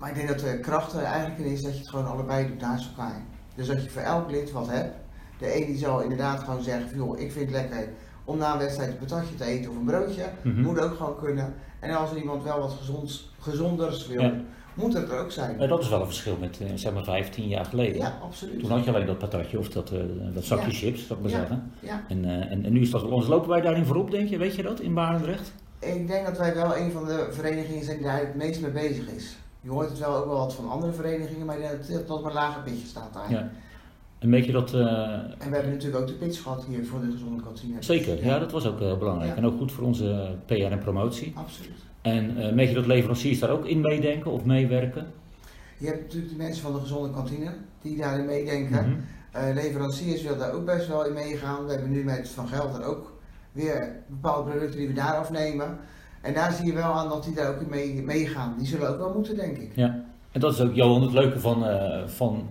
[0.00, 2.46] Maar ik denk dat de kracht er eigenlijk in is dat je het gewoon allebei
[2.46, 3.22] doet naast elkaar.
[3.54, 4.94] Dus dat je voor elk lid wat hebt.
[5.38, 7.88] De een die zal inderdaad gewoon zeggen, joh, ik vind het lekker
[8.24, 10.24] om na een wedstrijd een patatje te eten of een broodje.
[10.42, 10.60] Mhm.
[10.62, 11.54] Moet ook gewoon kunnen.
[11.80, 14.32] En als er iemand wel wat gezonds, gezonders wil, Ja.
[14.74, 15.68] moet het er ook zijn.
[15.68, 17.96] Dat is wel een verschil met eh, zeg maar 15 jaar geleden.
[17.96, 18.60] Ja, absoluut.
[18.60, 19.98] Toen had je alleen dat patatje of dat, eh,
[20.34, 20.76] dat zakje Ja.
[20.76, 21.38] chips, zou ik maar Ja.
[21.38, 21.72] zeggen.
[22.08, 24.38] En, eh, en, en nu is dat ons lopen wij daarin voorop, denk je?
[24.38, 25.52] Weet je dat in Barendrecht?
[25.78, 28.70] Ik denk dat wij wel een van de verenigingen zijn die daar het meest mee
[28.70, 29.36] bezig is.
[29.60, 32.24] Je hoort het wel ook wel wat van andere verenigingen, maar dat het tot op
[32.24, 33.30] een lager pitje staat daar.
[33.30, 33.50] Ja.
[34.18, 37.10] En je dat eh, En we hebben natuurlijk ook de pitch gehad hier voor de
[37.10, 37.76] gezonde kantine.
[37.82, 38.24] zeker?
[38.24, 39.30] Ja, dat was ook eh, belangrijk.
[39.30, 39.36] Ja.
[39.36, 41.32] En ook goed voor onze PR en promotie.
[41.36, 41.78] Absoluut.
[42.02, 45.06] En eh weet je dat leveranciers daar ook in meedenken of meewerken?
[45.78, 47.50] Je hebt natuurlijk de mensen van de gezonde kantine
[47.82, 48.88] die daarin meedenken.
[49.32, 49.54] Mhm.
[49.54, 51.64] Leveranciers willen daar ook best wel in meegaan.
[51.64, 53.12] We hebben nu met Van Gelder ook
[53.52, 55.78] weer bepaalde producten die we daar afnemen.
[56.20, 58.54] En daar zie je wel aan dat die daar ook in mee, meegaan.
[58.58, 59.70] Die zullen ook wel moeten, denk ik.
[59.74, 60.04] Ja.
[60.32, 62.48] En dat is ook, Johan, het leuke van, eh, van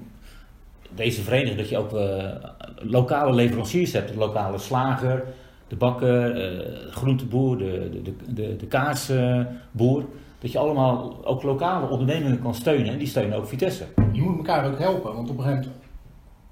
[0.96, 1.58] deze vereniging.
[1.58, 4.10] Dat je ook eh, lokale leveranciers hebt.
[4.10, 5.24] De lokale slager,
[5.68, 10.06] de bakker, eh, de groenteboer, de, de, de, de, de kaasboer.
[10.40, 12.92] dat je allemaal ook lokale ondernemingen kan steunen.
[12.92, 13.86] En die steunen ook Vitesse.
[14.12, 15.84] Je moet elkaar ook helpen, want op een gegeven moment,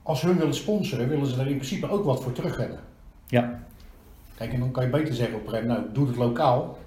[0.04, 2.80] als ze hun willen sponsoren, willen ze er in principe ook wat voor terug hebben.
[3.28, 3.60] Ja.
[4.38, 6.78] Kijk, en dan kan je beter zeggen op een gegeven moment, nou, doe het lokaal.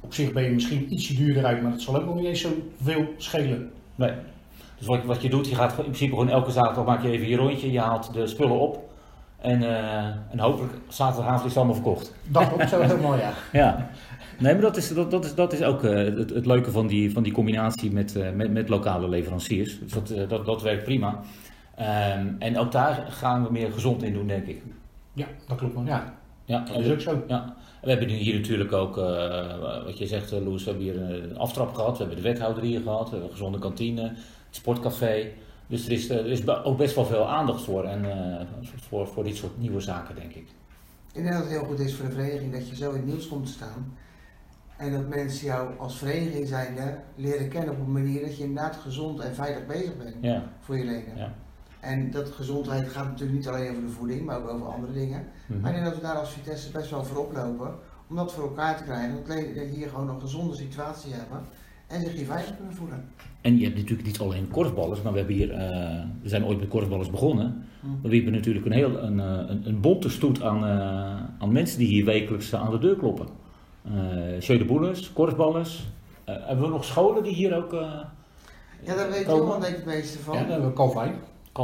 [0.00, 2.40] Op zich ben je misschien ietsje duurder uit, maar het zal ook nog niet eens
[2.40, 3.70] zoveel schelen.
[3.94, 4.12] Nee.
[4.78, 7.28] Dus wat, wat je doet, je gaat in principe gewoon elke zaterdag maak je even
[7.28, 8.88] je rondje, je haalt de spullen op.
[9.38, 12.14] En, eh, en hopelijk zaterdagavond is het allemaal verkocht.
[12.28, 13.32] Dat klopt zo helemaal, ja.
[13.52, 13.90] Ja.
[14.38, 16.86] Nee, maar dat is, dat, dat is, dat is ook eh, het, het leuke van
[16.86, 19.78] die, van die combinatie met, eh, met, met lokale leveranciers.
[19.78, 21.20] Dus dat, dat, dat werkt prima.
[21.74, 24.62] Ehm, en ook daar gaan we meer gezond in doen, denk ik.
[25.12, 26.14] Ja, dat klopt wel, ja.
[26.44, 27.24] Ja, Dat is ook zo.
[27.28, 30.86] Ja, we hebben nu hier natuurlijk ook, eh, wat je zegt, uh, Loes, we hebben
[30.86, 34.02] hier een aftrap gehad, we hebben de wethouder hier gehad, we hebben een gezonde kantine,
[34.02, 35.32] het sportcafé.
[35.68, 38.46] Dus er is, eh, er is ook best wel veel aandacht voor, en, eh,
[38.88, 40.48] voor, voor dit soort nieuwe zaken, denk ik.
[41.12, 43.06] Ik denk dat het heel goed is voor de vereniging dat je zo in het
[43.06, 43.96] nieuws komt te staan.
[44.76, 48.76] En dat mensen jou als vereniging zijnde leren kennen op een manier dat je inderdaad
[48.76, 51.16] gezond en veilig bezig bent Ja, voor je leden.
[51.16, 51.34] Ja.
[51.80, 55.26] En dat gezondheid gaat natuurlijk niet alleen over de voeding, maar ook over andere dingen.
[55.46, 55.60] Mhm.
[55.60, 57.74] Maar ik denk dat we daar als Vitesse best wel voorop lopen
[58.08, 59.14] om dat voor elkaar te krijgen.
[59.14, 61.40] Dat leden hier gewoon een gezonde situatie hebben
[61.86, 63.04] en zich hier veilig kunnen voelen.
[63.40, 66.58] En je hebt natuurlijk niet alleen korfballers, maar we hebben hier, eh, we zijn ooit
[66.58, 67.66] met korfballers begonnen.
[67.80, 67.86] Hm.
[67.86, 71.52] Maar we hebben natuurlijk een heel een, eh, een, een bonte stoet aan, eh, aan
[71.52, 73.26] mensen die hier wekelijks aan de deur kloppen.
[74.48, 75.88] Uh, Boelers, korfballers.
[76.24, 77.72] Hebben we nog scholen die hier ook...
[78.82, 79.26] Ja, daar weet?
[79.26, 80.34] Johan denk ik het meeste van.
[80.34, 81.14] Ja, dan hebben we Calvijn.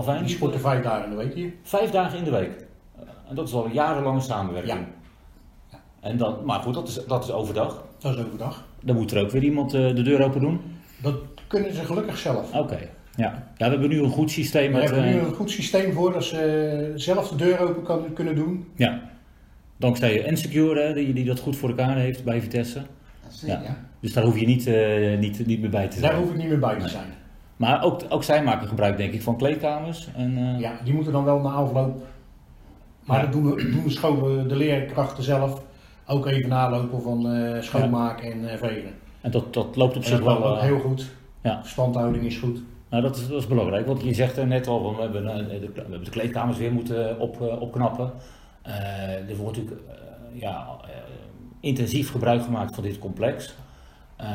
[0.03, 1.53] Die sporten vijf dagen in de week hier.
[1.63, 2.51] Vijf dagen in de week.
[3.29, 4.79] En dat is al een jarenlange samenwerking.
[4.79, 4.87] Ja.
[5.71, 5.81] Ja.
[6.01, 7.85] En dan, maar goed, dat is, dat is overdag.
[7.99, 8.65] Dat is overdag.
[8.83, 10.61] Dan moet er ook weer iemand eh, de deur open doen.
[11.03, 11.15] Dat
[11.47, 12.55] kunnen ze gelukkig zelf.
[12.55, 12.79] Oké,
[13.17, 13.45] ja.
[13.57, 13.65] ja.
[13.65, 14.73] We hebben nu een goed systeem.
[14.73, 17.83] We met, hebben nu eh, een goed systeem voor dat ze zelf de deur open
[17.83, 18.69] kan, kunnen doen.
[18.75, 19.03] Ja.
[19.77, 22.79] Dankzij Ensecure, hè, die, die dat goed voor elkaar heeft bij Vitesse.
[23.23, 23.63] Dat is zeker.
[23.63, 23.77] Ja.
[24.01, 26.23] Dus daar hoef je niet, eh, niet, niet meer bij te Daar zijn.
[26.23, 27.23] hoef ik niet meer bij te Nee.
[27.65, 30.09] Maar ook, ook zij maken gebruik, denk ik, van kleedkamers.
[30.17, 32.03] En, eh, Ja, die moeten dan wel na afloop.
[33.05, 33.23] Maar Ja.
[33.23, 35.63] dat doen, we, doen de, scholen, de leerkrachten zelf
[36.07, 38.91] ook even nalopen van eh, schoonmaken en eh, vegen.
[39.21, 40.57] en dat, dat loopt op En zich dat wel.
[40.57, 41.11] eh, heel goed.
[41.43, 41.61] ja.
[41.63, 42.63] Verstandhouding is goed.
[42.91, 45.37] Nou, dat is, dat is belangrijk, want je zegt er net al, we hebben, eh,
[45.61, 48.13] de, we hebben de kleedkamers weer moeten op, eh, opknappen.
[48.63, 50.91] Eh, er wordt natuurlijk eh, ja, eh,
[51.61, 53.55] intensief gebruik gemaakt van dit complex.
[54.17, 54.27] Eh,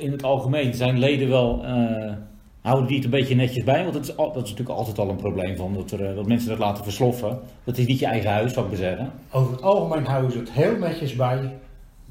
[0.00, 2.12] in het algemeen zijn leden wel, eh,
[2.60, 4.98] houden die het een beetje netjes bij, want dat is, al, dat is natuurlijk altijd
[4.98, 7.38] al een probleem van dat, er, eh, dat mensen dat laten versloffen.
[7.64, 9.10] Dat is niet je eigen huis, zou ik maar zeggen.
[9.30, 11.54] Over het algemeen houden ze het heel netjes bij.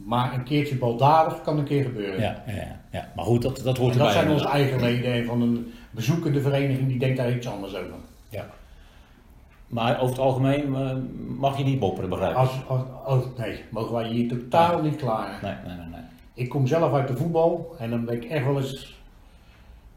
[0.03, 2.21] Maar een keertje baldadig kan een keer gebeuren.
[2.21, 3.07] Ja, ja, ja, ja.
[3.15, 4.21] maar goed, dat, dat hoort En dat erbij.
[4.23, 7.93] zijn onze eigen leden en van een bezoekende vereniging die denkt daar iets anders over.
[9.67, 10.91] Maar over het algemeen eh,
[11.37, 12.37] mag je niet mopperen, begrijp ik.
[12.37, 15.39] Als, als, als- nee, mogen wij hier totaal niet klaar.
[15.41, 15.88] Nee, nee, nee.
[16.39, 18.97] Ik kom zelf uit de voetbal en dan ben ik echt wel eens.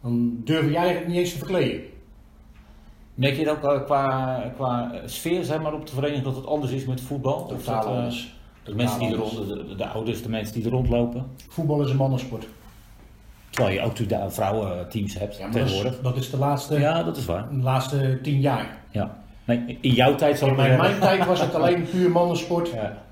[0.03, 1.81] Dan durf je eigenlijk niet eens te verkleden.
[3.15, 6.47] Merk je dat ook qua, qua eh, sfeer zeg maar, op de vereniging dat het
[6.47, 7.35] anders is met voetbal?
[7.41, 8.35] Of Totaal dat, eh, anders.
[8.63, 11.27] de, mensen die er rond, de, de ouders, de mensen die er rondlopen.
[11.49, 12.47] Voetbal is een mannensport.
[13.51, 16.01] Terwijl je ook natuurlijk vrouwenteams hebt Ja, tegenwoordig.
[16.01, 17.49] dat is de laatste, Ja, dat is waar.
[17.51, 18.79] de laatste tien jaar.
[18.91, 19.19] Ja.
[19.45, 23.03] Nee, in jouw tijd zal In mijn tijd was het alleen puur mannensport Ja,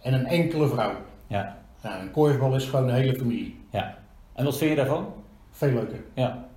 [0.00, 0.92] en een enkele vrouw.
[1.26, 3.56] ja, Nou, een korfbal is gewoon een hele familie.
[3.70, 3.98] ja.
[4.34, 5.06] En wat vind je daarvan?
[5.50, 6.04] Veel leuker.
[6.14, 6.48] Ja.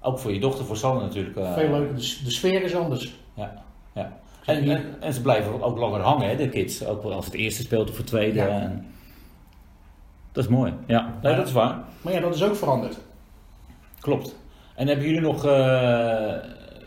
[0.00, 1.36] Ook voor je dochter, voor Sanne natuurlijk.
[1.36, 1.94] eh, Veel leuker.
[1.94, 3.14] De, sfeer is anders.
[3.34, 3.62] Ja,
[3.94, 4.18] ja.
[4.44, 6.84] En, en, en ze blijven ook langer hangen, hè, de kids.
[6.84, 8.38] Ook wel als het eerste speelt of het tweede.
[8.38, 8.48] Ja.
[8.48, 8.86] En...
[10.32, 10.72] Dat is mooi.
[10.86, 11.78] Ja, nee, dat is waar.
[12.02, 12.98] Maar ja, dat is ook veranderd.
[14.00, 14.36] Klopt.
[14.74, 15.50] En hebben jullie nog, eh,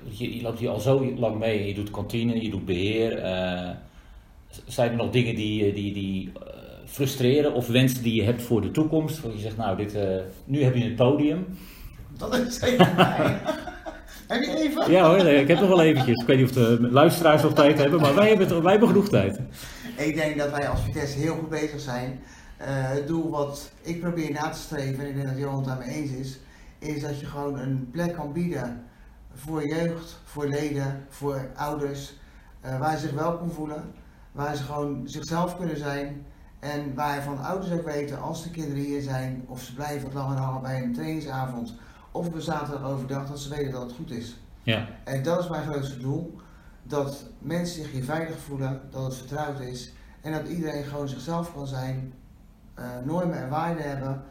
[0.04, 3.18] je, je loopt hier al zo lang mee, je doet kantine, je doet beheer.
[3.18, 3.70] eh,
[4.66, 6.32] zijn er nog dingen die, die, die
[6.94, 9.22] frustreren of wensen die je hebt voor de toekomst?
[9.22, 10.16] Want je zegt, nou, dit, eh,
[10.46, 11.46] nu heb je het podium.
[12.18, 13.40] Dat is zeker mij.
[14.28, 14.92] Heb je even?
[14.92, 16.22] Ja hoor, ik heb nog wel eventjes.
[16.22, 18.90] Ik weet niet of de luisteraars nog tijd hebben, maar wij hebben, het- wij hebben
[18.90, 19.40] genoeg tijd.
[19.98, 22.20] Ik denk dat wij als Vitesse heel goed bezig zijn.
[22.58, 25.66] Eh, het doel wat ik probeer na te streven, en ik denk dat Johan het
[25.66, 26.40] daarmee eens is,
[26.80, 28.84] is dat je gewoon een plek kan bieden
[29.34, 32.14] voor jeugd, voor leden, voor ouders,
[32.62, 33.84] eh, waar ze zich welkom voelen,
[34.32, 36.26] waar ze gewoon zichzelf kunnen zijn
[36.64, 40.38] en waarvan ouders ook weten als de kinderen hier zijn of ze blijven wat langer
[40.38, 41.76] hangen bij een trainingsavond
[42.12, 44.38] of een zaterdag overdag, dat ze weten dat het goed is.
[44.62, 46.38] Ja, En dat is mijn grootste doel.
[46.84, 49.92] Dat mensen zich hier veilig voelen, dat het vertrouwd is
[50.22, 52.14] en dat iedereen gewoon zichzelf kan zijn,
[52.74, 54.24] eh, normen en waarden hebben,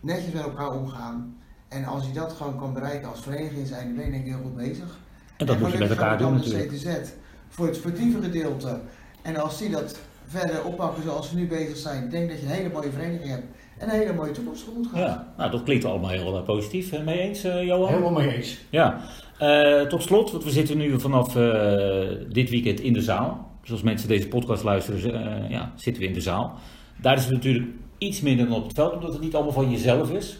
[0.00, 1.36] netjes met elkaar omgaan.
[1.68, 4.32] En als je dat gewoon kan bereiken als vereniging zijn, dan ben je denk ik
[4.32, 4.98] heel goed bezig.
[5.36, 6.70] en dat moet je met elkaar doen we natuurlijk.
[6.70, 7.10] dan de CTZ
[7.48, 8.80] voor het sportieve gedeelte.
[9.22, 9.98] En als die dat
[10.38, 13.30] verder oppakken zoals we nu bezig zijn, ik denk dat je een hele mooie vereniging
[13.30, 13.44] hebt
[13.78, 14.98] en een hele mooie toekomst tegemoet gaat.
[14.98, 16.92] Ja, nou dat klinkt allemaal heel eh, positief.
[16.92, 17.88] Eh, Mee eens, eh, Johan?
[17.88, 18.58] Helemaal mee eens.
[18.70, 19.00] Ja.
[19.38, 23.50] Eh, tot slot, want we zitten nu vanaf eh, dit weekend in de zaal.
[23.60, 25.14] Dus als mensen deze podcast luisteren,
[25.44, 26.52] eh, ja, zitten we in de zaal.
[27.00, 27.68] Daar is het natuurlijk
[27.98, 30.38] iets minder dan op het veld, omdat het niet allemaal van jezelf is.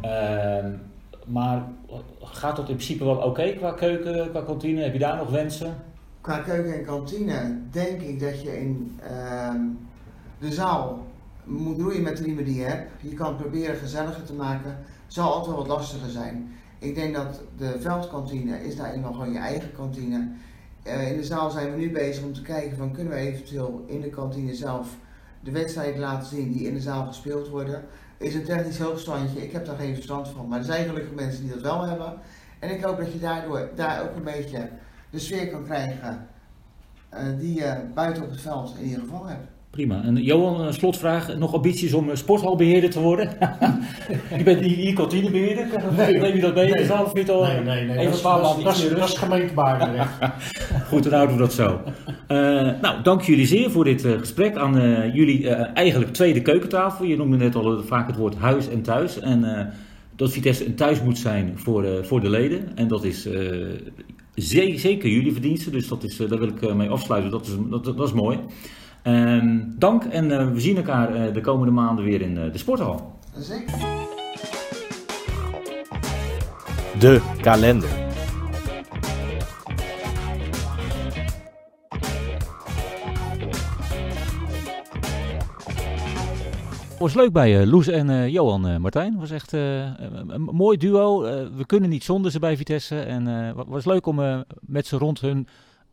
[0.00, 0.70] Ehm,
[1.26, 1.62] maar
[2.22, 4.82] gaat dat in principe wel oké qua keuken, qua kantine?
[4.82, 5.74] Heb je daar nog wensen?
[6.24, 9.60] Qua keuken en kantine denk ik dat je in ehm,
[10.38, 11.06] de zaal
[11.44, 12.90] moet roeien met de riemen die je hebt.
[13.00, 14.78] Je kan proberen gezelliger te maken.
[15.06, 16.52] Zal altijd wel wat lastiger zijn.
[16.78, 20.28] Ik denk dat de veldkantine is daarin wel gewoon je eigen kantine.
[20.82, 23.84] Eh, in de zaal zijn we nu bezig om te kijken van kunnen we eventueel
[23.86, 24.96] in de kantine zelf
[25.40, 27.82] de wedstrijden laten zien die in de zaal gespeeld worden.
[28.18, 31.42] Is een technisch hoogstandje, ik heb daar geen verstand van, maar er zijn gelukkig mensen
[31.42, 32.14] die dat wel hebben.
[32.58, 34.68] En ik hoop dat je daardoor daar ook een beetje
[35.14, 36.26] de sfeer kan krijgen
[37.08, 39.52] eh, die je buiten op het veld in ieder geval hebt.
[39.70, 40.02] Prima.
[40.02, 41.36] En Johan, een slotvraag.
[41.36, 43.28] Nog ambities om eh, sporthalbeheerder te worden?
[44.38, 45.66] je bent hier, kantinebeheerder.
[45.96, 46.70] Nee, Neem je dat mee?
[46.70, 46.84] nee.
[46.84, 47.98] Zelf het al Nee, nee, nee.
[47.98, 48.82] even Dat paar dat, dat, is.
[50.88, 51.80] Goed, dan houden we dat zo.
[52.26, 52.36] Eh,
[52.80, 57.04] nou, dank jullie zeer voor dit eh, gesprek aan eh, jullie eh, eigenlijk tweede keukentafel.
[57.04, 59.20] Je noemde net al eh, vaak het woord huis en thuis.
[59.20, 59.66] En eh,
[60.16, 62.76] dat Vitesse een thuis moet zijn voor, eh, voor de leden.
[62.76, 63.34] En dat is eh,
[64.34, 65.70] zeker jullie verdienste.
[65.70, 67.30] Dus dat is, eh, daar wil ik eh, mee afsluiten.
[67.30, 68.38] Dat is, dat, dat is mooi.
[69.02, 73.18] Ehm, dank en eh, we zien elkaar eh, de komende maanden weer in de sporthal.
[73.38, 73.74] Zeker.
[76.98, 78.03] De kalender.
[87.04, 89.18] Was leuk bij eh, Loes en eh, Johan eh, Martijn.
[89.18, 91.20] was echt een, mooi duo.
[91.56, 93.00] We kunnen niet zonder ze bij Vitesse.
[93.00, 95.46] En het was leuk om met ze rond hun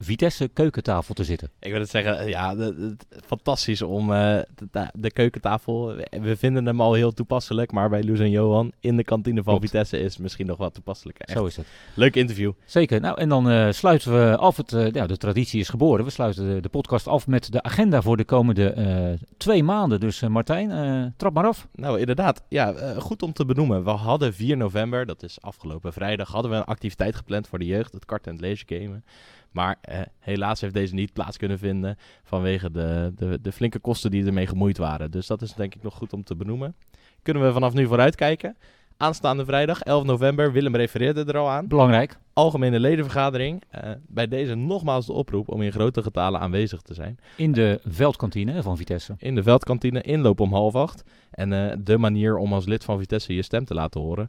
[0.03, 1.49] Vitesse keukentafel te zitten.
[1.59, 2.95] Ik wil het zeggen, eh, ja, de- de-
[3.25, 4.39] fantastisch om eh,
[4.71, 5.95] de, de keukentafel.
[6.21, 9.59] We, vinden hem al heel toepasselijk, maar bij Loes en Johan in de kantine van.
[9.61, 11.25] Vitesse is misschien nog wat toepasselijker.
[11.25, 11.65] Echt Zo is het.
[11.93, 12.51] leuk interview.
[12.65, 12.99] Zeker.
[13.01, 14.57] Nou, en dan eh, sluiten we af.
[14.57, 16.05] Het, ja, de traditie is geboren.
[16.05, 19.99] We sluiten de, podcast af met de agenda voor de komende twee maanden.
[19.99, 21.67] Dus Martijn, trap maar af.
[21.75, 22.43] Nou, inderdaad.
[22.49, 23.83] Ja, goed om te benoemen.
[23.83, 27.65] We hadden 4 november, dat is afgelopen vrijdag, hadden we een activiteit gepland voor de
[27.65, 29.03] jeugd, het kart en het leesgamen.
[29.51, 34.11] Maar eh, helaas heeft deze niet plaats kunnen vinden vanwege de, de, de flinke kosten
[34.11, 35.11] die ermee gemoeid waren.
[35.11, 36.75] Dus dat is denk ik nog goed om te benoemen.
[37.21, 38.57] Kunnen we vanaf nu vooruitkijken.
[38.97, 41.67] Aanstaande vrijdag, 11 november, Willem refereerde er al aan.
[41.67, 42.17] Belangrijk.
[42.33, 43.63] Algemene ledenvergadering.
[43.69, 47.19] Eh, bij deze nogmaals de oproep om in grote getalen aanwezig te zijn.
[47.35, 49.15] In de veldkantine van Vitesse.
[49.17, 51.03] In de veldkantine, inloop om half acht.
[51.31, 54.27] En eh, de manier om als lid van Vitesse je stem te laten horen.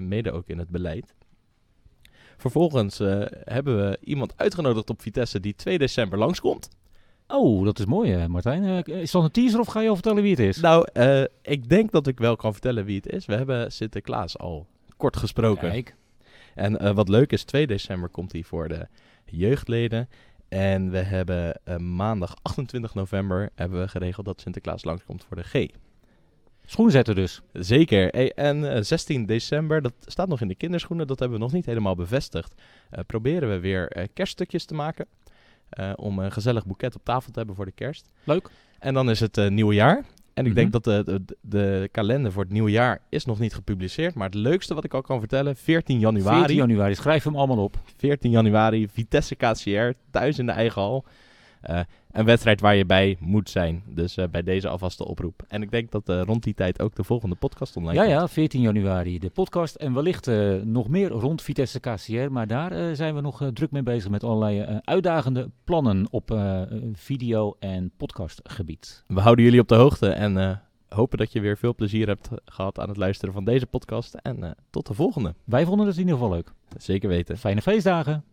[0.00, 1.14] mede ook in het beleid.
[2.40, 6.68] Vervolgens eh, hebben we iemand uitgenodigd op Vitesse die 2 december langskomt.
[7.26, 8.64] Oh, dat is mooi, eh, Martijn.
[8.64, 10.60] Eh, is dat een teaser of ga je al vertellen wie het is?
[10.60, 10.88] Nou,
[11.42, 13.26] ik denk dat ik wel kan vertellen wie het is.
[13.26, 14.66] We hebben Sinterklaas al
[14.96, 15.70] kort gesproken.
[15.70, 15.94] Kijk.
[16.54, 18.86] En wat leuk is, 2 december komt hij voor de
[19.24, 20.08] jeugdleden.
[20.48, 21.60] En we hebben
[21.96, 25.68] maandag 28 november hebben we geregeld dat Sinterklaas langskomt voor de G.
[26.70, 27.40] Schoenzetten dus.
[27.52, 28.08] Zeker.
[28.08, 31.52] Hey, En eh, 16 december, dat staat nog in de kinderschoenen, dat hebben we nog
[31.52, 32.54] niet helemaal bevestigd.
[32.90, 35.06] Eh, proberen we weer eh, kerststukjes te maken.
[35.70, 38.08] eh, om een gezellig boeket op tafel te hebben voor de kerst.
[38.24, 38.50] Leuk.
[38.78, 40.04] En dan is het eh, nieuwe jaar.
[40.34, 40.80] En ik denk Mhm.
[40.82, 44.14] dat de, de, de kalender voor het nieuwe jaar is nog niet gepubliceerd.
[44.14, 46.38] Maar het leukste wat ik al kan vertellen, 14 januari.
[46.38, 46.94] 14 januari.
[46.94, 47.76] Schrijf hem allemaal op.
[47.96, 51.04] 14 januari, Vitesse KCR, thuis in de eigen hal.
[51.60, 51.80] Eh,
[52.12, 53.82] een wedstrijd waar je bij moet zijn.
[53.86, 55.42] Dus eh, bij deze alvast de oproep.
[55.48, 58.14] En ik denk dat eh, rond die tijd ook de volgende podcast online Ja, komt.
[58.20, 59.74] ja, 14 januari de podcast.
[59.74, 62.30] En wellicht eh, nog meer rond Vitesse KCR.
[62.30, 66.38] Maar daar zijn we nog druk mee bezig met allerlei uitdagende plannen op
[66.92, 69.04] video- en podcastgebied.
[69.06, 72.78] We houden jullie op de hoogte en hopen dat je weer veel plezier hebt gehad
[72.78, 74.14] aan het luisteren van deze podcast.
[74.14, 75.34] En tot de volgende.
[75.44, 76.52] Wij vonden het in ieder geval leuk.
[76.78, 77.38] Zeker weten.
[77.38, 78.24] Fijne feestdagen.